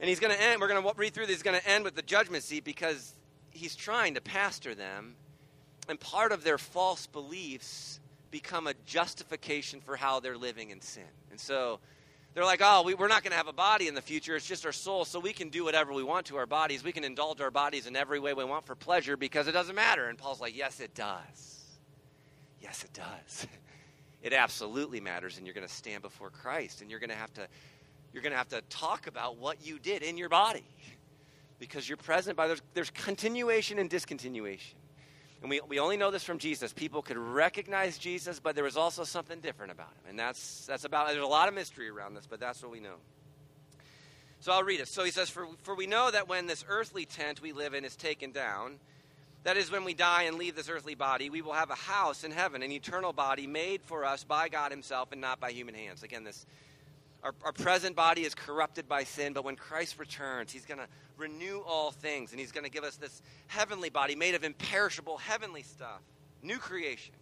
And 0.00 0.08
he's 0.08 0.18
going 0.18 0.34
to 0.34 0.42
end, 0.42 0.60
we're 0.60 0.68
going 0.68 0.82
to 0.82 0.92
read 0.96 1.12
through 1.12 1.26
this, 1.26 1.36
he's 1.36 1.42
going 1.42 1.60
to 1.60 1.68
end 1.68 1.84
with 1.84 1.94
the 1.94 2.02
judgment 2.02 2.42
seat 2.42 2.64
because 2.64 3.14
he's 3.50 3.76
trying 3.76 4.14
to 4.14 4.20
pastor 4.20 4.74
them. 4.74 5.14
And 5.88 6.00
part 6.00 6.32
of 6.32 6.42
their 6.42 6.58
false 6.58 7.06
beliefs 7.06 8.00
become 8.30 8.66
a 8.66 8.74
justification 8.86 9.80
for 9.80 9.96
how 9.96 10.20
they're 10.20 10.38
living 10.38 10.70
in 10.70 10.80
sin. 10.80 11.02
And 11.30 11.38
so 11.38 11.80
they're 12.32 12.44
like, 12.44 12.60
oh, 12.62 12.82
we, 12.82 12.94
are 12.94 13.08
not 13.08 13.22
going 13.22 13.32
to 13.32 13.36
have 13.36 13.48
a 13.48 13.52
body 13.52 13.88
in 13.88 13.94
the 13.94 14.00
future. 14.00 14.36
It's 14.36 14.46
just 14.46 14.64
our 14.64 14.72
soul, 14.72 15.04
so 15.04 15.18
we 15.18 15.32
can 15.32 15.48
do 15.48 15.64
whatever 15.64 15.92
we 15.92 16.04
want 16.04 16.26
to 16.26 16.36
our 16.36 16.46
bodies. 16.46 16.84
We 16.84 16.92
can 16.92 17.04
indulge 17.04 17.40
our 17.40 17.50
bodies 17.50 17.86
in 17.86 17.96
every 17.96 18.20
way 18.20 18.32
we 18.32 18.44
want 18.44 18.66
for 18.66 18.74
pleasure 18.74 19.16
because 19.16 19.48
it 19.48 19.52
doesn't 19.52 19.74
matter. 19.74 20.08
And 20.08 20.16
Paul's 20.16 20.40
like, 20.40 20.56
yes, 20.56 20.80
it 20.80 20.94
does. 20.94 21.64
Yes, 22.60 22.84
it 22.84 22.92
does. 22.92 23.46
It 24.22 24.34
absolutely 24.34 25.00
matters, 25.00 25.38
and 25.38 25.46
you're 25.46 25.54
going 25.54 25.66
to 25.66 25.72
stand 25.72 26.02
before 26.02 26.28
Christ, 26.28 26.82
and 26.82 26.90
you're 26.90 27.00
going 27.00 27.08
to 27.08 27.16
have 27.16 27.32
to 27.32 27.48
you're 28.12 28.22
going 28.22 28.32
to 28.32 28.38
have 28.38 28.48
to 28.48 28.62
talk 28.62 29.06
about 29.06 29.36
what 29.36 29.64
you 29.64 29.78
did 29.78 30.02
in 30.02 30.16
your 30.16 30.28
body. 30.28 30.64
Because 31.58 31.88
you're 31.88 31.98
present 31.98 32.36
by 32.36 32.46
there's, 32.46 32.62
there's 32.74 32.90
continuation 32.90 33.78
and 33.78 33.90
discontinuation. 33.90 34.74
And 35.42 35.48
we, 35.48 35.60
we 35.68 35.78
only 35.78 35.96
know 35.96 36.10
this 36.10 36.24
from 36.24 36.38
jesus. 36.38 36.72
People 36.72 37.02
could 37.02 37.16
recognize 37.16 37.98
jesus 37.98 38.40
but 38.40 38.54
there 38.54 38.64
was 38.64 38.76
also 38.76 39.04
something 39.04 39.40
different 39.40 39.72
about 39.72 39.88
him. 39.88 40.10
And 40.10 40.18
that's 40.18 40.66
that's 40.66 40.84
about 40.84 41.08
there's 41.08 41.22
a 41.22 41.26
lot 41.26 41.48
of 41.48 41.54
mystery 41.54 41.88
around 41.88 42.14
this 42.14 42.26
but 42.26 42.40
that's 42.40 42.62
what 42.62 42.70
we 42.70 42.80
know. 42.80 42.96
So 44.40 44.52
i'll 44.52 44.62
read 44.62 44.80
it. 44.80 44.88
So 44.88 45.04
he 45.04 45.10
says 45.10 45.30
for, 45.30 45.46
for 45.62 45.74
we 45.74 45.86
know 45.86 46.10
that 46.10 46.28
when 46.28 46.46
this 46.46 46.64
earthly 46.68 47.04
tent 47.04 47.40
we 47.40 47.52
live 47.52 47.74
in 47.74 47.84
is 47.84 47.96
taken 47.96 48.32
down 48.32 48.78
that 49.42 49.56
is 49.56 49.70
when 49.70 49.84
we 49.84 49.94
die 49.94 50.24
and 50.24 50.36
leave 50.36 50.54
this 50.54 50.68
earthly 50.68 50.94
body 50.94 51.30
we 51.30 51.40
will 51.40 51.54
have 51.54 51.70
a 51.70 51.74
house 51.74 52.24
in 52.24 52.30
heaven 52.30 52.62
an 52.62 52.72
eternal 52.72 53.12
body 53.12 53.46
made 53.46 53.80
for 53.82 54.04
us 54.04 54.24
by 54.24 54.48
god 54.48 54.70
himself 54.70 55.12
and 55.12 55.20
not 55.20 55.40
by 55.40 55.50
human 55.50 55.74
hands. 55.74 56.02
Again 56.02 56.24
this 56.24 56.44
our, 57.22 57.34
our 57.44 57.52
present 57.52 57.96
body 57.96 58.22
is 58.22 58.34
corrupted 58.34 58.88
by 58.88 59.04
sin, 59.04 59.32
but 59.32 59.44
when 59.44 59.56
Christ 59.56 59.98
returns, 59.98 60.52
he's 60.52 60.64
going 60.64 60.78
to 60.78 60.86
renew 61.16 61.60
all 61.66 61.90
things, 61.90 62.30
and 62.30 62.40
he's 62.40 62.52
going 62.52 62.64
to 62.64 62.70
give 62.70 62.84
us 62.84 62.96
this 62.96 63.22
heavenly 63.46 63.90
body 63.90 64.14
made 64.14 64.34
of 64.34 64.44
imperishable 64.44 65.18
heavenly 65.18 65.62
stuff, 65.62 66.00
new 66.42 66.58
creation. 66.58 67.14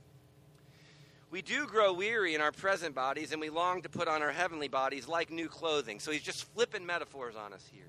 We 1.31 1.43
do 1.43 1.67
grow 1.67 1.93
weary 1.93 2.35
in 2.35 2.41
our 2.41 2.53
present 2.53 2.95
bodies, 2.95 3.33
and 3.33 3.41
we 3.41 3.51
long 3.51 3.83
to 3.83 3.89
put 3.89 4.09
on 4.09 4.23
our 4.23 4.33
heavenly 4.33 4.69
bodies 4.69 5.09
like 5.09 5.31
new 5.31 5.49
clothing. 5.49 6.01
So 6.01 6.11
he's 6.11 6.23
just 6.23 6.45
flipping 6.55 6.87
metaphors 6.87 7.37
on 7.37 7.53
us 7.53 7.65
here. 7.71 7.83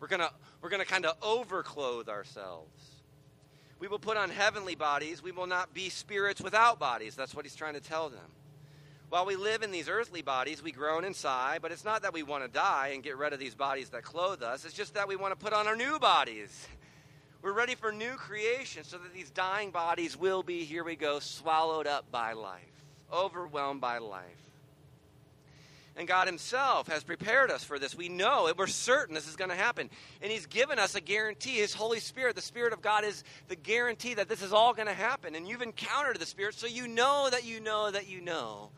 We're 0.00 0.08
going 0.08 0.20
to 0.20 0.30
we're 0.62 0.70
going 0.70 0.82
to 0.82 0.86
kind 0.86 1.04
of 1.04 1.20
overclothe 1.20 2.08
ourselves. 2.08 2.98
We 3.78 3.88
will 3.88 3.98
put 3.98 4.16
on 4.16 4.30
heavenly 4.30 4.74
bodies. 4.74 5.22
We 5.22 5.32
will 5.32 5.46
not 5.46 5.74
be 5.74 5.88
spirits 5.88 6.40
without 6.40 6.78
bodies. 6.78 7.14
That's 7.14 7.34
what 7.34 7.44
he's 7.44 7.54
trying 7.54 7.74
to 7.74 7.80
tell 7.80 8.08
them. 8.08 8.30
While 9.10 9.24
we 9.24 9.36
live 9.36 9.62
in 9.62 9.70
these 9.70 9.88
earthly 9.88 10.20
bodies, 10.20 10.62
we 10.62 10.70
groan 10.70 11.04
and 11.04 11.16
sigh, 11.16 11.58
but 11.62 11.72
it's 11.72 11.84
not 11.84 12.02
that 12.02 12.12
we 12.12 12.22
want 12.22 12.44
to 12.44 12.50
die 12.50 12.90
and 12.92 13.02
get 13.02 13.16
rid 13.16 13.32
of 13.32 13.38
these 13.38 13.54
bodies 13.54 13.88
that 13.90 14.02
clothe 14.02 14.42
us. 14.42 14.66
It's 14.66 14.74
just 14.74 14.94
that 14.94 15.08
we 15.08 15.16
want 15.16 15.32
to 15.32 15.42
put 15.42 15.54
on 15.54 15.66
our 15.66 15.76
new 15.76 15.98
bodies. 15.98 16.68
We're 17.42 17.52
ready 17.52 17.74
for 17.74 17.90
new 17.90 18.14
creation 18.16 18.84
so 18.84 18.98
that 18.98 19.14
these 19.14 19.30
dying 19.30 19.70
bodies 19.70 20.16
will 20.16 20.42
be, 20.42 20.64
here 20.64 20.84
we 20.84 20.94
go, 20.94 21.20
swallowed 21.20 21.86
up 21.86 22.10
by 22.10 22.34
life, 22.34 22.60
overwhelmed 23.10 23.80
by 23.80 23.98
life. 23.98 24.24
And 25.96 26.06
God 26.06 26.26
Himself 26.26 26.88
has 26.88 27.02
prepared 27.02 27.50
us 27.50 27.64
for 27.64 27.78
this. 27.78 27.96
We 27.96 28.08
know 28.08 28.48
it. 28.48 28.58
We're 28.58 28.66
certain 28.66 29.14
this 29.14 29.26
is 29.26 29.36
going 29.36 29.50
to 29.50 29.56
happen. 29.56 29.88
And 30.20 30.30
He's 30.30 30.46
given 30.46 30.78
us 30.78 30.94
a 30.94 31.00
guarantee. 31.00 31.56
His 31.56 31.72
Holy 31.72 31.98
Spirit, 31.98 32.36
the 32.36 32.42
Spirit 32.42 32.72
of 32.72 32.82
God, 32.82 33.04
is 33.04 33.24
the 33.48 33.56
guarantee 33.56 34.14
that 34.14 34.28
this 34.28 34.42
is 34.42 34.52
all 34.52 34.74
going 34.74 34.86
to 34.86 34.94
happen. 34.94 35.34
And 35.34 35.48
you've 35.48 35.62
encountered 35.62 36.18
the 36.18 36.26
Spirit, 36.26 36.54
so 36.54 36.66
you 36.66 36.86
know 36.86 37.28
that 37.30 37.44
you 37.44 37.58
know 37.58 37.90
that 37.90 38.08
you 38.08 38.20
know 38.20 38.70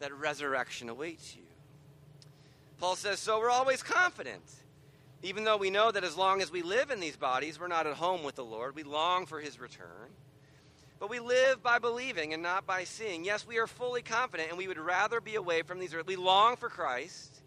that 0.00 0.12
resurrection 0.12 0.88
awaits 0.88 1.34
you. 1.36 1.42
Paul 2.78 2.96
says, 2.96 3.18
So 3.18 3.38
we're 3.38 3.50
always 3.50 3.82
confident. 3.82 4.42
Even 5.22 5.44
though 5.44 5.56
we 5.56 5.70
know 5.70 5.90
that 5.90 6.04
as 6.04 6.18
long 6.18 6.42
as 6.42 6.52
we 6.52 6.60
live 6.60 6.90
in 6.90 7.00
these 7.00 7.16
bodies, 7.16 7.58
we're 7.58 7.66
not 7.66 7.86
at 7.86 7.94
home 7.94 8.24
with 8.24 8.34
the 8.34 8.44
Lord, 8.44 8.76
we 8.76 8.82
long 8.82 9.24
for 9.24 9.40
his 9.40 9.58
return. 9.58 10.10
But 11.00 11.08
we 11.08 11.18
live 11.18 11.62
by 11.62 11.78
believing 11.78 12.34
and 12.34 12.42
not 12.42 12.66
by 12.66 12.84
seeing. 12.84 13.24
Yes, 13.24 13.46
we 13.46 13.58
are 13.58 13.66
fully 13.66 14.02
confident, 14.02 14.50
and 14.50 14.58
we 14.58 14.68
would 14.68 14.78
rather 14.78 15.20
be 15.20 15.34
away 15.34 15.62
from 15.62 15.78
these. 15.78 15.94
We 16.06 16.16
long 16.16 16.56
for 16.56 16.68
Christ, 16.68 17.42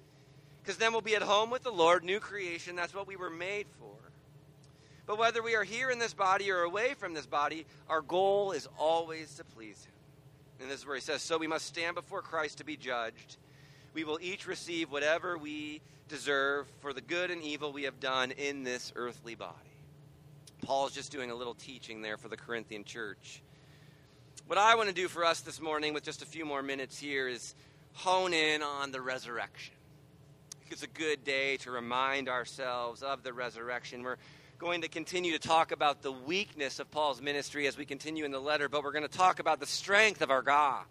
because 0.62 0.78
then 0.78 0.92
we'll 0.92 1.02
be 1.02 1.16
at 1.16 1.22
home 1.22 1.50
with 1.50 1.64
the 1.64 1.72
Lord, 1.72 2.04
new 2.04 2.20
creation. 2.20 2.76
That's 2.76 2.94
what 2.94 3.08
we 3.08 3.16
were 3.16 3.30
made 3.30 3.68
for. 3.80 3.96
But 5.06 5.18
whether 5.18 5.42
we 5.42 5.56
are 5.56 5.64
here 5.64 5.90
in 5.90 6.00
this 6.00 6.14
body 6.14 6.52
or 6.52 6.64
away 6.64 6.94
from 6.94 7.14
this 7.14 7.26
body, 7.26 7.66
our 7.88 8.02
goal 8.02 8.52
is 8.52 8.68
always 8.78 9.36
to 9.36 9.44
please 9.44 9.86
Him. 9.86 9.94
And 10.60 10.70
this 10.70 10.80
is 10.80 10.86
where 10.86 10.96
he 10.96 11.02
says, 11.02 11.22
So 11.22 11.38
we 11.38 11.48
must 11.48 11.66
stand 11.66 11.96
before 11.96 12.22
Christ 12.22 12.58
to 12.60 12.64
be 12.64 12.78
judged. 12.78 13.38
We 13.94 14.04
will 14.04 14.20
each 14.22 14.48
receive 14.48 14.92
whatever 14.92 15.38
we 15.38 15.82
deserve 16.08 16.68
for 16.80 16.94
the 16.94 17.02
good 17.02 17.32
and 17.32 17.42
evil 17.42 17.72
we 17.72 17.84
have 17.84 18.00
done 18.00 18.32
in 18.32 18.64
this 18.64 18.94
earthly 18.96 19.36
body. 19.36 19.54
Paul's 20.64 20.94
just 20.94 21.12
doing 21.12 21.32
a 21.32 21.36
little 21.36 21.54
teaching 21.54 22.02
there 22.02 22.18
for 22.18 22.28
the 22.28 22.38
Corinthian 22.38 22.84
church. 22.84 23.42
What 24.48 24.58
I 24.58 24.76
want 24.76 24.90
to 24.90 24.96
do 24.96 25.08
for 25.08 25.26
us 25.26 25.42
this 25.42 25.62
morning, 25.62 25.94
with 25.94 26.04
just 26.04 26.22
a 26.22 26.26
few 26.26 26.46
more 26.46 26.64
minutes 26.64 26.98
here, 26.98 27.28
is 27.28 27.54
hone 27.94 28.34
in 28.34 28.62
on 28.62 28.92
the 28.92 29.02
resurrection. 29.02 29.74
It's 30.70 30.84
a 30.84 30.88
good 30.88 31.24
day 31.24 31.58
to 31.58 31.72
remind 31.72 32.30
ourselves 32.30 33.02
of 33.02 33.24
the 33.24 33.34
resurrection. 33.34 34.04
We're 34.04 34.18
going 34.60 34.82
to 34.82 34.88
continue 34.88 35.34
to 35.34 35.40
talk 35.40 35.72
about 35.72 36.02
the 36.02 36.12
weakness 36.12 36.80
of 36.80 36.90
Paul's 36.90 37.22
ministry 37.22 37.68
as 37.68 37.78
we 37.78 37.86
continue 37.86 38.26
in 38.26 38.32
the 38.32 38.40
letter, 38.40 38.68
but 38.68 38.84
we're 38.84 38.92
going 38.92 39.08
to 39.08 39.18
talk 39.18 39.40
about 39.40 39.60
the 39.60 39.68
strength 39.68 40.22
of 40.22 40.32
our 40.32 40.42
God. 40.42 40.84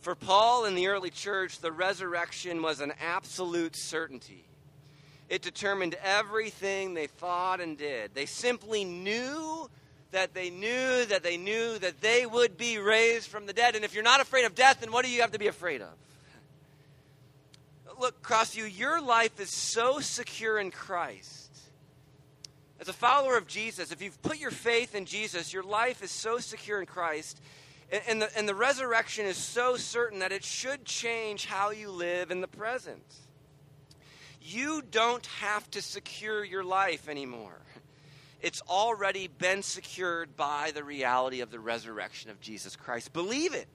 For 0.00 0.14
Paul 0.14 0.66
in 0.66 0.74
the 0.74 0.88
early 0.88 1.08
church, 1.08 1.60
the 1.60 1.72
resurrection 1.72 2.60
was 2.60 2.80
an 2.80 2.92
absolute 3.00 3.74
certainty. 3.74 4.44
It 5.30 5.40
determined 5.40 5.96
everything 6.04 6.92
they 6.92 7.06
thought 7.06 7.60
and 7.60 7.78
did. 7.78 8.14
They 8.14 8.26
simply 8.26 8.84
knew 8.84 9.70
that 10.10 10.34
they 10.34 10.50
knew 10.50 11.06
that 11.06 11.22
they 11.22 11.38
knew 11.38 11.78
that 11.78 12.02
they 12.02 12.26
would 12.26 12.58
be 12.58 12.76
raised 12.76 13.28
from 13.28 13.46
the 13.46 13.54
dead. 13.54 13.74
And 13.74 13.86
if 13.86 13.94
you're 13.94 14.04
not 14.04 14.20
afraid 14.20 14.44
of 14.44 14.54
death, 14.54 14.80
then 14.80 14.92
what 14.92 15.06
do 15.06 15.10
you 15.10 15.22
have 15.22 15.32
to 15.32 15.38
be 15.38 15.46
afraid 15.46 15.80
of? 15.80 15.88
Look, 17.98 18.22
Crossview, 18.22 18.78
your 18.78 19.00
life 19.00 19.40
is 19.40 19.48
so 19.48 20.00
secure 20.00 20.58
in 20.58 20.70
Christ 20.70 21.43
as 22.80 22.88
a 22.88 22.92
follower 22.92 23.36
of 23.36 23.46
Jesus, 23.46 23.92
if 23.92 24.02
you've 24.02 24.20
put 24.22 24.38
your 24.38 24.50
faith 24.50 24.94
in 24.94 25.04
Jesus, 25.04 25.52
your 25.52 25.62
life 25.62 26.02
is 26.02 26.10
so 26.10 26.38
secure 26.38 26.80
in 26.80 26.86
Christ, 26.86 27.40
and, 28.08 28.20
the, 28.20 28.36
and 28.36 28.48
the 28.48 28.54
resurrection 28.54 29.26
is 29.26 29.36
so 29.36 29.76
certain 29.76 30.18
that 30.18 30.32
it 30.32 30.42
should 30.42 30.84
change 30.84 31.46
how 31.46 31.70
you 31.70 31.90
live 31.90 32.30
in 32.30 32.40
the 32.40 32.48
present. 32.48 33.04
You 34.40 34.82
don't 34.82 35.24
have 35.26 35.70
to 35.70 35.80
secure 35.80 36.44
your 36.44 36.64
life 36.64 37.08
anymore. 37.08 37.60
It's 38.40 38.60
already 38.68 39.28
been 39.28 39.62
secured 39.62 40.36
by 40.36 40.72
the 40.74 40.84
reality 40.84 41.40
of 41.40 41.50
the 41.50 41.60
resurrection 41.60 42.30
of 42.30 42.40
Jesus 42.40 42.76
Christ. 42.76 43.12
Believe 43.12 43.54
it. 43.54 43.68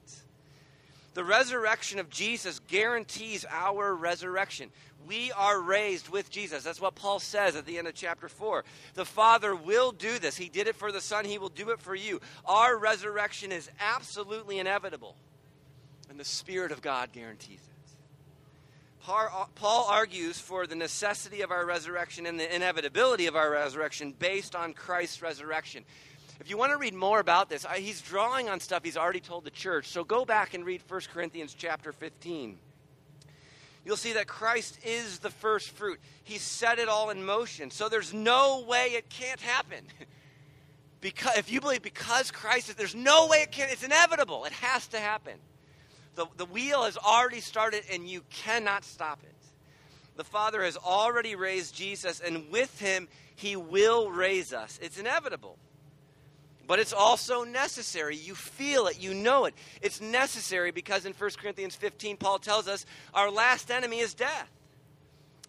The 1.14 1.24
resurrection 1.24 1.98
of 1.98 2.08
Jesus 2.08 2.60
guarantees 2.68 3.44
our 3.50 3.94
resurrection. 3.94 4.70
We 5.06 5.32
are 5.32 5.60
raised 5.60 6.08
with 6.08 6.30
Jesus. 6.30 6.62
That's 6.62 6.80
what 6.80 6.94
Paul 6.94 7.18
says 7.18 7.56
at 7.56 7.66
the 7.66 7.78
end 7.78 7.88
of 7.88 7.94
chapter 7.94 8.28
4. 8.28 8.64
The 8.94 9.04
Father 9.04 9.54
will 9.54 9.90
do 9.90 10.18
this. 10.18 10.36
He 10.36 10.48
did 10.48 10.68
it 10.68 10.76
for 10.76 10.92
the 10.92 11.00
Son, 11.00 11.24
He 11.24 11.38
will 11.38 11.48
do 11.48 11.70
it 11.70 11.80
for 11.80 11.94
you. 11.94 12.20
Our 12.44 12.78
resurrection 12.78 13.50
is 13.50 13.70
absolutely 13.80 14.58
inevitable, 14.58 15.16
and 16.08 16.20
the 16.20 16.24
Spirit 16.24 16.70
of 16.70 16.80
God 16.80 17.12
guarantees 17.12 17.60
it. 17.60 17.70
Uh, 19.08 19.46
Paul 19.54 19.86
argues 19.88 20.38
for 20.38 20.66
the 20.66 20.76
necessity 20.76 21.40
of 21.40 21.50
our 21.50 21.64
resurrection 21.64 22.26
and 22.26 22.38
the 22.38 22.54
inevitability 22.54 23.26
of 23.26 23.34
our 23.34 23.50
resurrection 23.50 24.14
based 24.16 24.54
on 24.54 24.72
Christ's 24.72 25.22
resurrection. 25.22 25.84
If 26.40 26.48
you 26.48 26.56
want 26.56 26.72
to 26.72 26.78
read 26.78 26.94
more 26.94 27.20
about 27.20 27.50
this, 27.50 27.66
he's 27.76 28.00
drawing 28.00 28.48
on 28.48 28.60
stuff 28.60 28.82
he's 28.82 28.96
already 28.96 29.20
told 29.20 29.44
the 29.44 29.50
church. 29.50 29.88
So 29.88 30.04
go 30.04 30.24
back 30.24 30.54
and 30.54 30.64
read 30.64 30.82
1 30.88 31.00
Corinthians 31.12 31.54
chapter 31.56 31.92
15. 31.92 32.58
You'll 33.84 33.96
see 33.96 34.14
that 34.14 34.26
Christ 34.26 34.78
is 34.84 35.18
the 35.18 35.30
first 35.30 35.70
fruit. 35.70 36.00
He 36.24 36.38
set 36.38 36.78
it 36.78 36.88
all 36.88 37.10
in 37.10 37.24
motion. 37.24 37.70
So 37.70 37.88
there's 37.88 38.14
no 38.14 38.64
way 38.66 38.92
it 38.94 39.10
can't 39.10 39.40
happen. 39.40 39.84
because 41.00 41.36
if 41.36 41.52
you 41.52 41.60
believe 41.60 41.82
because 41.82 42.30
Christ 42.30 42.70
is 42.70 42.74
there's 42.74 42.94
no 42.94 43.26
way 43.26 43.38
it 43.38 43.52
can 43.52 43.68
it's 43.70 43.82
inevitable. 43.82 44.44
It 44.46 44.52
has 44.52 44.86
to 44.88 44.98
happen. 44.98 45.38
The, 46.14 46.26
the 46.36 46.46
wheel 46.46 46.84
has 46.84 46.96
already 46.96 47.40
started 47.40 47.84
and 47.92 48.08
you 48.08 48.22
cannot 48.30 48.84
stop 48.84 49.20
it. 49.22 49.34
The 50.16 50.24
Father 50.24 50.62
has 50.62 50.76
already 50.76 51.34
raised 51.34 51.74
Jesus, 51.74 52.20
and 52.20 52.50
with 52.50 52.78
him, 52.78 53.08
he 53.36 53.56
will 53.56 54.10
raise 54.10 54.52
us. 54.52 54.78
It's 54.82 54.98
inevitable. 54.98 55.56
But 56.70 56.78
it's 56.78 56.92
also 56.92 57.42
necessary. 57.42 58.14
You 58.14 58.36
feel 58.36 58.86
it, 58.86 59.00
you 59.00 59.12
know 59.12 59.46
it. 59.46 59.54
It's 59.82 60.00
necessary 60.00 60.70
because 60.70 61.04
in 61.04 61.14
1 61.14 61.30
Corinthians 61.36 61.74
15, 61.74 62.16
Paul 62.16 62.38
tells 62.38 62.68
us 62.68 62.86
our 63.12 63.28
last 63.28 63.72
enemy 63.72 63.98
is 63.98 64.14
death. 64.14 64.48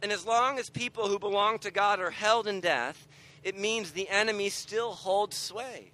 And 0.01 0.11
as 0.11 0.25
long 0.25 0.57
as 0.57 0.71
people 0.71 1.07
who 1.07 1.19
belong 1.19 1.59
to 1.59 1.69
God 1.69 1.99
are 1.99 2.09
held 2.09 2.47
in 2.47 2.59
death, 2.59 3.07
it 3.43 3.55
means 3.55 3.91
the 3.91 4.09
enemy 4.09 4.49
still 4.49 4.93
holds 4.93 5.37
sway. 5.37 5.91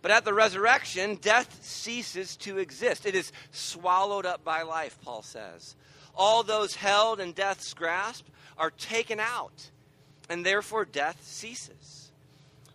But 0.00 0.10
at 0.10 0.24
the 0.24 0.32
resurrection, 0.32 1.16
death 1.16 1.58
ceases 1.62 2.34
to 2.38 2.56
exist. 2.56 3.04
It 3.04 3.14
is 3.14 3.30
swallowed 3.50 4.24
up 4.24 4.42
by 4.42 4.62
life, 4.62 4.96
Paul 5.02 5.20
says. 5.20 5.76
All 6.14 6.42
those 6.42 6.76
held 6.76 7.20
in 7.20 7.32
death's 7.32 7.74
grasp 7.74 8.24
are 8.56 8.70
taken 8.70 9.20
out, 9.20 9.68
and 10.30 10.46
therefore 10.46 10.86
death 10.86 11.18
ceases. 11.24 11.97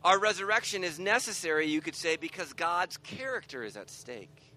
Our 0.03 0.19
resurrection 0.19 0.83
is 0.83 0.99
necessary, 0.99 1.67
you 1.67 1.79
could 1.79 1.95
say, 1.95 2.17
because 2.17 2.51
God's 2.53 2.97
character 2.97 3.63
is 3.63 3.77
at 3.77 3.89
stake. 3.89 4.53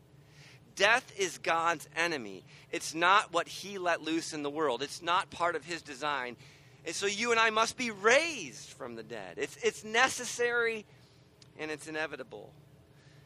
Death 0.74 1.12
is 1.16 1.38
God's 1.38 1.88
enemy. 1.96 2.44
It's 2.70 2.94
not 2.94 3.32
what 3.32 3.48
he 3.48 3.78
let 3.78 4.02
loose 4.02 4.32
in 4.32 4.42
the 4.42 4.50
world, 4.50 4.82
it's 4.82 5.02
not 5.02 5.30
part 5.30 5.56
of 5.56 5.64
his 5.64 5.82
design. 5.82 6.36
And 6.84 6.94
so 6.94 7.06
you 7.06 7.32
and 7.32 7.40
I 7.40 7.50
must 7.50 7.76
be 7.76 7.90
raised 7.90 8.70
from 8.70 8.94
the 8.94 9.02
dead. 9.02 9.34
It's, 9.38 9.56
it's 9.56 9.82
necessary 9.82 10.86
and 11.58 11.70
it's 11.70 11.88
inevitable. 11.88 12.52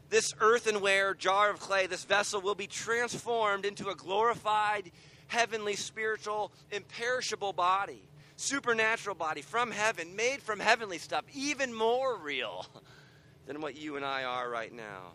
This 0.08 0.32
earthenware 0.40 1.14
jar 1.14 1.50
of 1.50 1.60
clay, 1.60 1.86
this 1.86 2.04
vessel, 2.04 2.40
will 2.40 2.54
be 2.54 2.66
transformed 2.66 3.66
into 3.66 3.88
a 3.88 3.94
glorified, 3.94 4.90
heavenly, 5.28 5.76
spiritual, 5.76 6.52
imperishable 6.72 7.52
body, 7.52 8.02
supernatural 8.40 9.14
body 9.14 9.42
from 9.42 9.70
heaven, 9.70 10.16
made 10.16 10.42
from 10.42 10.58
heavenly 10.58 10.98
stuff, 10.98 11.24
even 11.34 11.74
more 11.74 12.16
real 12.16 12.66
than 13.46 13.60
what 13.60 13.76
you 13.76 13.96
and 13.96 14.04
I 14.04 14.24
are 14.24 14.48
right 14.48 14.72
now. 14.72 15.12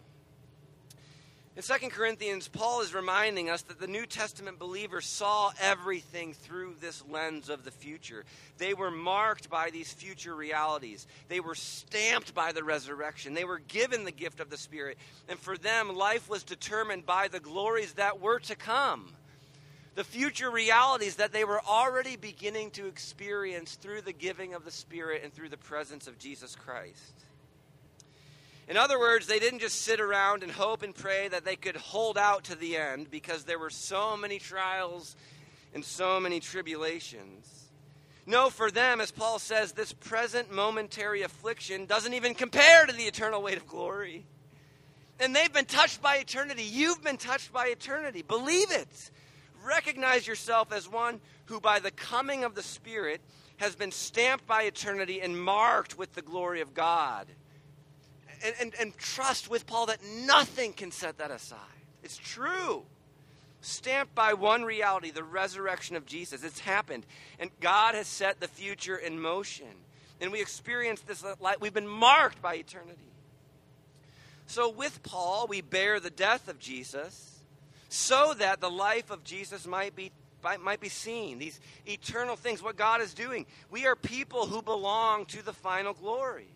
In 1.58 1.64
2 1.64 1.88
Corinthians, 1.90 2.50
Paul 2.50 2.82
is 2.82 2.94
reminding 2.94 3.50
us 3.50 3.62
that 3.64 3.80
the 3.80 3.88
New 3.88 4.06
Testament 4.06 4.60
believers 4.60 5.06
saw 5.06 5.54
everything 5.62 6.34
through 6.34 6.76
this 6.82 7.02
lens 7.10 7.48
of 7.48 7.64
the 7.64 7.72
future. 7.72 8.26
They 8.58 8.74
were 8.74 8.92
marked 8.92 9.50
by 9.50 9.70
these 9.70 9.94
future 9.94 10.36
realities. 10.36 11.08
They 11.30 11.40
were 11.40 11.56
stamped 11.56 12.34
by 12.36 12.52
the 12.52 12.66
resurrection. 12.66 13.34
They 13.34 13.46
were 13.46 13.60
given 13.60 14.04
the 14.04 14.12
gift 14.12 14.42
of 14.42 14.50
the 14.50 14.58
Spirit. 14.58 14.98
And 15.30 15.40
for 15.40 15.58
them, 15.58 15.96
life 15.96 16.30
was 16.30 16.44
determined 16.44 17.06
by 17.06 17.30
the 17.30 17.40
glories 17.40 17.94
that 17.94 18.20
were 18.20 18.40
to 18.40 18.56
come. 18.58 19.14
The 19.96 20.04
future 20.04 20.52
realities 20.52 21.16
that 21.16 21.32
they 21.32 21.46
were 21.46 21.62
already 21.62 22.18
beginning 22.18 22.72
to 22.72 22.86
experience 22.86 23.76
through 23.76 24.02
the 24.02 24.14
giving 24.14 24.54
of 24.54 24.66
the 24.66 24.72
Spirit 24.72 25.22
and 25.24 25.34
through 25.34 25.50
the 25.50 25.58
presence 25.58 26.08
of 26.08 26.20
Jesus 26.20 26.56
Christ. 26.56 27.14
In 28.68 28.78
other 28.78 29.00
words, 29.00 29.28
they 29.28 29.40
didn't 29.40 29.60
just 29.60 29.84
sit 29.84 30.02
around 30.02 30.44
and 30.44 30.52
hope 30.52 30.82
and 30.84 30.94
pray 30.94 31.28
that 31.28 31.46
they 31.46 31.56
could 31.56 31.78
hold 31.78 32.18
out 32.18 32.46
to 32.46 32.56
the 32.56 32.76
end 32.78 33.12
because 33.12 33.44
there 33.44 33.60
were 33.60 33.70
so 33.70 34.18
many 34.18 34.40
trials 34.40 35.16
and 35.74 35.86
so 35.86 36.20
many 36.20 36.40
tribulations. 36.40 37.70
No, 38.26 38.50
for 38.50 38.72
them, 38.72 39.02
as 39.02 39.12
Paul 39.12 39.38
says, 39.38 39.74
this 39.74 39.94
present 39.94 40.52
momentary 40.52 41.22
affliction 41.22 41.86
doesn't 41.86 42.14
even 42.14 42.34
compare 42.34 42.86
to 42.86 42.94
the 42.94 43.04
eternal 43.04 43.42
weight 43.44 43.58
of 43.58 43.68
glory. 43.68 44.26
And 45.20 45.36
they've 45.36 45.54
been 45.54 45.66
touched 45.66 46.02
by 46.02 46.18
eternity. 46.18 46.64
You've 46.64 47.04
been 47.04 47.18
touched 47.18 47.54
by 47.54 47.68
eternity. 47.68 48.24
Believe 48.24 48.72
it. 48.72 49.12
Recognize 49.66 50.28
yourself 50.28 50.72
as 50.72 50.88
one 50.88 51.20
who, 51.46 51.60
by 51.60 51.80
the 51.80 51.92
coming 51.92 52.44
of 52.44 52.54
the 52.54 52.62
Spirit, 52.62 53.22
has 53.58 53.76
been 53.76 53.92
stamped 53.92 54.46
by 54.46 54.64
eternity 54.64 55.22
and 55.22 55.42
marked 55.42 55.98
with 55.98 56.14
the 56.14 56.22
glory 56.22 56.62
of 56.62 56.74
God 56.74 57.28
and, 58.44 58.56
and, 58.60 58.74
and 58.80 58.98
trust 58.98 59.50
with 59.50 59.66
Paul 59.66 59.88
that 59.88 60.00
nothing 60.04 60.74
can 60.74 60.92
set 60.92 61.18
that 61.18 61.32
aside. 61.32 61.60
It's 62.04 62.18
true. 62.18 62.84
Stamped 63.62 64.14
by 64.14 64.34
one 64.34 64.64
reality, 64.64 65.10
the 65.10 65.24
resurrection 65.24 65.96
of 65.96 66.06
Jesus. 66.06 66.44
It's 66.44 66.60
happened. 66.60 67.06
And 67.40 67.50
God 67.60 67.96
has 67.96 68.08
set 68.08 68.40
the 68.40 68.48
future 68.48 68.98
in 68.98 69.20
motion. 69.20 69.68
And 70.22 70.32
we 70.32 70.42
experience 70.42 71.02
this 71.02 71.26
light. 71.40 71.60
We've 71.60 71.74
been 71.74 71.88
marked 71.88 72.42
by 72.42 72.56
eternity. 72.56 73.00
So, 74.48 74.70
with 74.70 75.02
Paul, 75.02 75.48
we 75.50 75.62
bear 75.62 76.00
the 76.00 76.12
death 76.12 76.48
of 76.48 76.60
Jesus 76.60 77.35
so 77.96 78.34
that 78.36 78.60
the 78.60 78.70
life 78.70 79.10
of 79.10 79.24
Jesus 79.24 79.66
might 79.66 79.96
be 79.96 80.12
might 80.62 80.80
be 80.80 80.90
seen, 80.90 81.40
these 81.40 81.60
eternal 81.88 82.36
things, 82.36 82.62
what 82.62 82.76
God 82.76 83.02
is 83.02 83.16
doing. 83.16 83.48
We 83.72 83.88
are 83.88 83.96
people 83.96 84.46
who 84.46 84.62
belong 84.62 85.26
to 85.28 85.44
the 85.44 85.54
final 85.54 85.94
glory. 85.94 86.50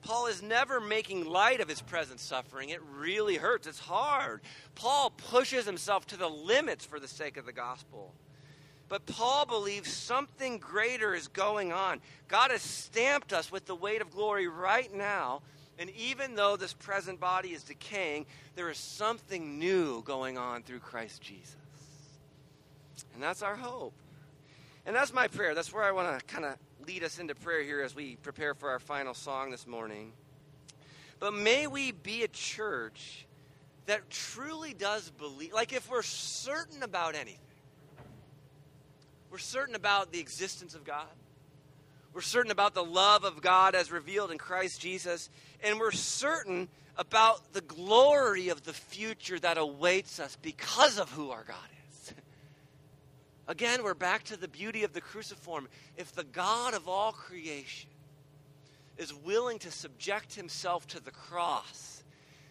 Paul 0.00 0.26
is 0.26 0.42
never 0.42 0.80
making 0.80 1.26
light 1.26 1.60
of 1.60 1.68
his 1.68 1.82
present 1.82 2.18
suffering. 2.18 2.70
It 2.70 2.80
really 2.96 3.36
hurts, 3.36 3.66
it's 3.66 3.78
hard. 3.78 4.40
Paul 4.74 5.10
pushes 5.10 5.66
himself 5.66 6.06
to 6.06 6.16
the 6.16 6.30
limits 6.30 6.86
for 6.86 6.98
the 6.98 7.08
sake 7.08 7.36
of 7.36 7.44
the 7.44 7.52
gospel. 7.52 8.14
But 8.88 9.04
Paul 9.04 9.44
believes 9.44 9.92
something 9.92 10.56
greater 10.56 11.14
is 11.14 11.28
going 11.28 11.72
on. 11.72 12.00
God 12.26 12.52
has 12.52 12.62
stamped 12.62 13.34
us 13.34 13.52
with 13.52 13.66
the 13.66 13.74
weight 13.74 14.00
of 14.00 14.10
glory 14.10 14.48
right 14.48 14.90
now. 14.94 15.42
And 15.78 15.90
even 15.90 16.34
though 16.34 16.56
this 16.56 16.72
present 16.72 17.20
body 17.20 17.50
is 17.50 17.62
decaying, 17.62 18.26
there 18.56 18.68
is 18.68 18.78
something 18.78 19.58
new 19.58 20.02
going 20.02 20.36
on 20.36 20.62
through 20.62 20.80
Christ 20.80 21.22
Jesus. 21.22 21.56
And 23.14 23.22
that's 23.22 23.42
our 23.42 23.56
hope. 23.56 23.92
And 24.86 24.96
that's 24.96 25.12
my 25.12 25.28
prayer. 25.28 25.54
That's 25.54 25.72
where 25.72 25.84
I 25.84 25.92
want 25.92 26.18
to 26.18 26.24
kind 26.26 26.44
of 26.44 26.56
lead 26.86 27.04
us 27.04 27.18
into 27.18 27.34
prayer 27.34 27.62
here 27.62 27.82
as 27.82 27.94
we 27.94 28.16
prepare 28.16 28.54
for 28.54 28.70
our 28.70 28.78
final 28.80 29.14
song 29.14 29.50
this 29.50 29.66
morning. 29.66 30.12
But 31.20 31.34
may 31.34 31.66
we 31.66 31.92
be 31.92 32.22
a 32.22 32.28
church 32.28 33.26
that 33.86 34.08
truly 34.10 34.74
does 34.74 35.10
believe, 35.10 35.52
like 35.52 35.72
if 35.72 35.90
we're 35.90 36.02
certain 36.02 36.82
about 36.82 37.14
anything, 37.14 37.38
we're 39.30 39.38
certain 39.38 39.74
about 39.74 40.12
the 40.12 40.20
existence 40.20 40.74
of 40.74 40.84
God. 40.84 41.06
We're 42.14 42.22
certain 42.22 42.50
about 42.50 42.74
the 42.74 42.84
love 42.84 43.24
of 43.24 43.42
God 43.42 43.74
as 43.74 43.92
revealed 43.92 44.30
in 44.30 44.38
Christ 44.38 44.80
Jesus. 44.80 45.28
And 45.62 45.78
we're 45.78 45.92
certain 45.92 46.68
about 46.96 47.52
the 47.52 47.60
glory 47.60 48.48
of 48.48 48.64
the 48.64 48.72
future 48.72 49.38
that 49.38 49.56
awaits 49.56 50.18
us 50.18 50.36
because 50.42 50.98
of 50.98 51.10
who 51.12 51.30
our 51.30 51.44
God 51.44 51.56
is. 51.90 52.12
Again, 53.48 53.82
we're 53.82 53.94
back 53.94 54.24
to 54.24 54.36
the 54.36 54.48
beauty 54.48 54.84
of 54.84 54.92
the 54.92 55.00
cruciform. 55.00 55.68
If 55.96 56.12
the 56.12 56.24
God 56.24 56.74
of 56.74 56.88
all 56.88 57.12
creation 57.12 57.90
is 58.98 59.14
willing 59.14 59.60
to 59.60 59.70
subject 59.70 60.34
himself 60.34 60.86
to 60.88 61.02
the 61.02 61.12
cross 61.12 62.02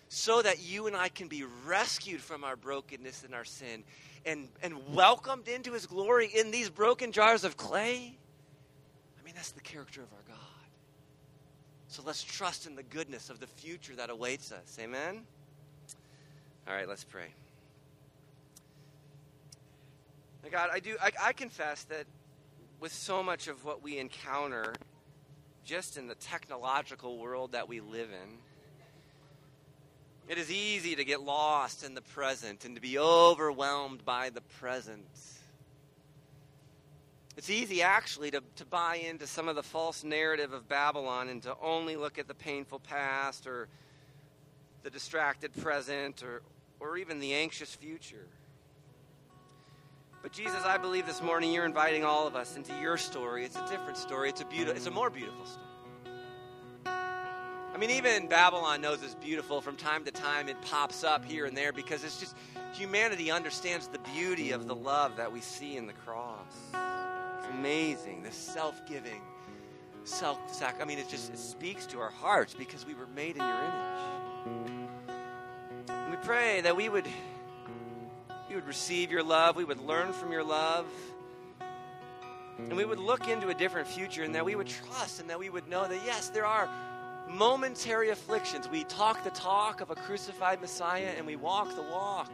so 0.07 0.41
that 0.41 0.63
you 0.63 0.87
and 0.87 0.95
I 0.95 1.09
can 1.09 1.27
be 1.27 1.43
rescued 1.65 2.21
from 2.21 2.45
our 2.45 2.55
brokenness 2.55 3.25
and 3.25 3.35
our 3.35 3.43
sin 3.43 3.83
and, 4.25 4.47
and 4.63 4.95
welcomed 4.95 5.49
into 5.49 5.73
his 5.73 5.85
glory 5.85 6.29
in 6.33 6.51
these 6.51 6.69
broken 6.69 7.11
jars 7.11 7.43
of 7.43 7.57
clay, 7.57 8.17
I 9.19 9.25
mean, 9.25 9.33
that's 9.35 9.51
the 9.51 9.61
character 9.61 10.01
of 10.01 10.07
our 10.13 10.23
God. 10.27 10.56
So 11.87 12.03
let's 12.05 12.23
trust 12.23 12.67
in 12.67 12.75
the 12.75 12.83
goodness 12.83 13.29
of 13.29 13.39
the 13.39 13.47
future 13.47 13.95
that 13.95 14.09
awaits 14.09 14.51
us. 14.51 14.77
Amen? 14.79 15.21
All 16.67 16.73
right, 16.73 16.87
let's 16.87 17.03
pray. 17.03 17.27
God, 20.51 20.69
I 20.71 20.79
do. 20.79 20.95
I, 21.01 21.11
I 21.21 21.33
confess 21.33 21.83
that 21.85 22.05
with 22.79 22.93
so 22.93 23.21
much 23.21 23.47
of 23.47 23.65
what 23.65 23.83
we 23.83 23.97
encounter, 23.97 24.73
just 25.65 25.97
in 25.97 26.07
the 26.07 26.15
technological 26.15 27.17
world 27.17 27.51
that 27.51 27.67
we 27.67 27.81
live 27.81 28.09
in, 28.09 28.37
it 30.29 30.37
is 30.37 30.51
easy 30.51 30.95
to 30.95 31.03
get 31.03 31.21
lost 31.21 31.83
in 31.83 31.95
the 31.95 32.01
present 32.01 32.63
and 32.63 32.75
to 32.75 32.81
be 32.81 32.97
overwhelmed 32.97 34.05
by 34.05 34.29
the 34.29 34.41
present. 34.41 35.05
It's 37.37 37.51
easy, 37.51 37.83
actually, 37.83 38.31
to, 38.31 38.41
to 38.55 38.65
buy 38.65 38.95
into 38.95 39.27
some 39.27 39.47
of 39.47 39.55
the 39.55 39.61
false 39.61 40.03
narrative 40.03 40.53
of 40.53 40.67
Babylon 40.67 41.29
and 41.29 41.41
to 41.43 41.55
only 41.61 41.95
look 41.95 42.17
at 42.17 42.27
the 42.27 42.33
painful 42.33 42.79
past 42.79 43.45
or 43.45 43.67
the 44.81 44.89
distracted 44.89 45.55
present 45.55 46.23
or, 46.23 46.41
or 46.79 46.97
even 46.97 47.19
the 47.19 47.35
anxious 47.35 47.75
future. 47.75 48.25
But 50.23 50.31
Jesus, 50.31 50.63
I 50.65 50.77
believe 50.77 51.05
this 51.05 51.21
morning 51.21 51.53
you're 51.53 51.65
inviting 51.65 52.03
all 52.03 52.25
of 52.25 52.35
us 52.35 52.57
into 52.57 52.73
your 52.81 52.97
story. 52.97 53.45
It's 53.45 53.55
a 53.55 53.67
different 53.69 53.97
story. 53.97 54.29
It's 54.29 54.41
a 54.41 54.45
beautiful, 54.45 54.75
it's 54.75 54.87
a 54.87 54.91
more 54.91 55.11
beautiful 55.11 55.45
story. 55.45 55.63
I 56.87 57.77
mean, 57.79 57.91
even 57.91 58.27
Babylon 58.27 58.81
knows 58.81 59.03
it's 59.03 59.13
beautiful. 59.13 59.61
From 59.61 59.75
time 59.75 60.03
to 60.05 60.11
time, 60.11 60.49
it 60.49 60.59
pops 60.63 61.03
up 61.03 61.23
here 61.23 61.45
and 61.45 61.55
there 61.55 61.71
because 61.71 62.03
it's 62.03 62.19
just 62.19 62.35
humanity 62.73 63.29
understands 63.29 63.87
the 63.87 63.99
beauty 63.99 64.51
of 64.51 64.67
the 64.67 64.73
love 64.73 65.17
that 65.17 65.31
we 65.31 65.39
see 65.39 65.77
in 65.77 65.85
the 65.85 65.93
cross. 65.93 66.55
Amazing, 67.51 68.23
the 68.23 68.31
self-giving, 68.31 69.21
self-sac. 70.03 70.79
I 70.81 70.85
mean, 70.85 70.99
it 70.99 71.09
just 71.09 71.33
it 71.33 71.39
speaks 71.39 71.85
to 71.87 71.99
our 71.99 72.09
hearts 72.09 72.53
because 72.53 72.85
we 72.85 72.93
were 72.93 73.07
made 73.07 73.35
in 73.35 73.41
your 73.41 73.49
image. 73.49 74.87
And 75.89 76.11
we 76.11 76.17
pray 76.17 76.61
that 76.61 76.75
we 76.75 76.89
would 76.89 77.07
we 78.49 78.55
would 78.55 78.67
receive 78.67 79.11
your 79.11 79.23
love, 79.23 79.55
we 79.55 79.65
would 79.65 79.81
learn 79.81 80.13
from 80.13 80.31
your 80.31 80.43
love, 80.43 80.85
and 82.57 82.75
we 82.75 82.85
would 82.85 82.99
look 82.99 83.27
into 83.27 83.49
a 83.49 83.53
different 83.53 83.87
future, 83.87 84.23
and 84.23 84.33
that 84.35 84.45
we 84.45 84.55
would 84.55 84.67
trust, 84.67 85.19
and 85.19 85.29
that 85.29 85.39
we 85.39 85.49
would 85.49 85.67
know 85.67 85.87
that 85.87 86.01
yes, 86.05 86.29
there 86.29 86.45
are 86.45 86.69
momentary 87.29 88.09
afflictions. 88.09 88.69
We 88.69 88.85
talk 88.85 89.23
the 89.23 89.31
talk 89.31 89.81
of 89.81 89.89
a 89.89 89.95
crucified 89.95 90.61
Messiah, 90.61 91.11
and 91.17 91.25
we 91.25 91.35
walk 91.35 91.75
the 91.75 91.83
walk. 91.83 92.31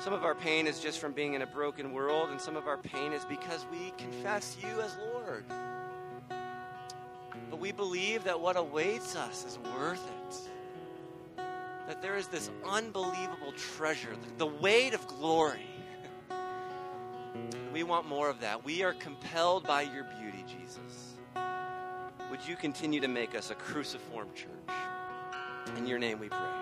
Some 0.00 0.14
of 0.14 0.24
our 0.24 0.34
pain 0.34 0.66
is 0.66 0.80
just 0.80 0.98
from 0.98 1.12
being 1.12 1.34
in 1.34 1.42
a 1.42 1.46
broken 1.46 1.92
world, 1.92 2.30
and 2.30 2.40
some 2.40 2.56
of 2.56 2.66
our 2.66 2.78
pain 2.78 3.12
is 3.12 3.22
because 3.26 3.66
we 3.70 3.92
confess 3.98 4.56
you 4.62 4.80
as 4.80 4.96
Lord. 5.12 5.44
But 7.50 7.60
we 7.60 7.70
believe 7.70 8.24
that 8.24 8.40
what 8.40 8.56
awaits 8.56 9.14
us 9.14 9.44
is 9.44 9.58
worth 9.76 10.02
it. 10.02 11.42
That 11.86 12.00
there 12.00 12.16
is 12.16 12.28
this 12.28 12.50
unbelievable 12.66 13.52
treasure, 13.76 14.16
the 14.38 14.46
weight 14.46 14.94
of 14.94 15.06
glory. 15.06 15.66
we 17.74 17.82
want 17.82 18.08
more 18.08 18.30
of 18.30 18.40
that. 18.40 18.64
We 18.64 18.82
are 18.82 18.94
compelled 18.94 19.64
by 19.64 19.82
your 19.82 20.04
beauty, 20.18 20.44
Jesus. 20.48 21.16
Would 22.30 22.40
you 22.48 22.56
continue 22.56 23.00
to 23.00 23.08
make 23.08 23.34
us 23.34 23.50
a 23.50 23.54
cruciform 23.54 24.28
church? 24.34 24.76
In 25.76 25.86
your 25.86 25.98
name 25.98 26.18
we 26.18 26.30
pray. 26.30 26.59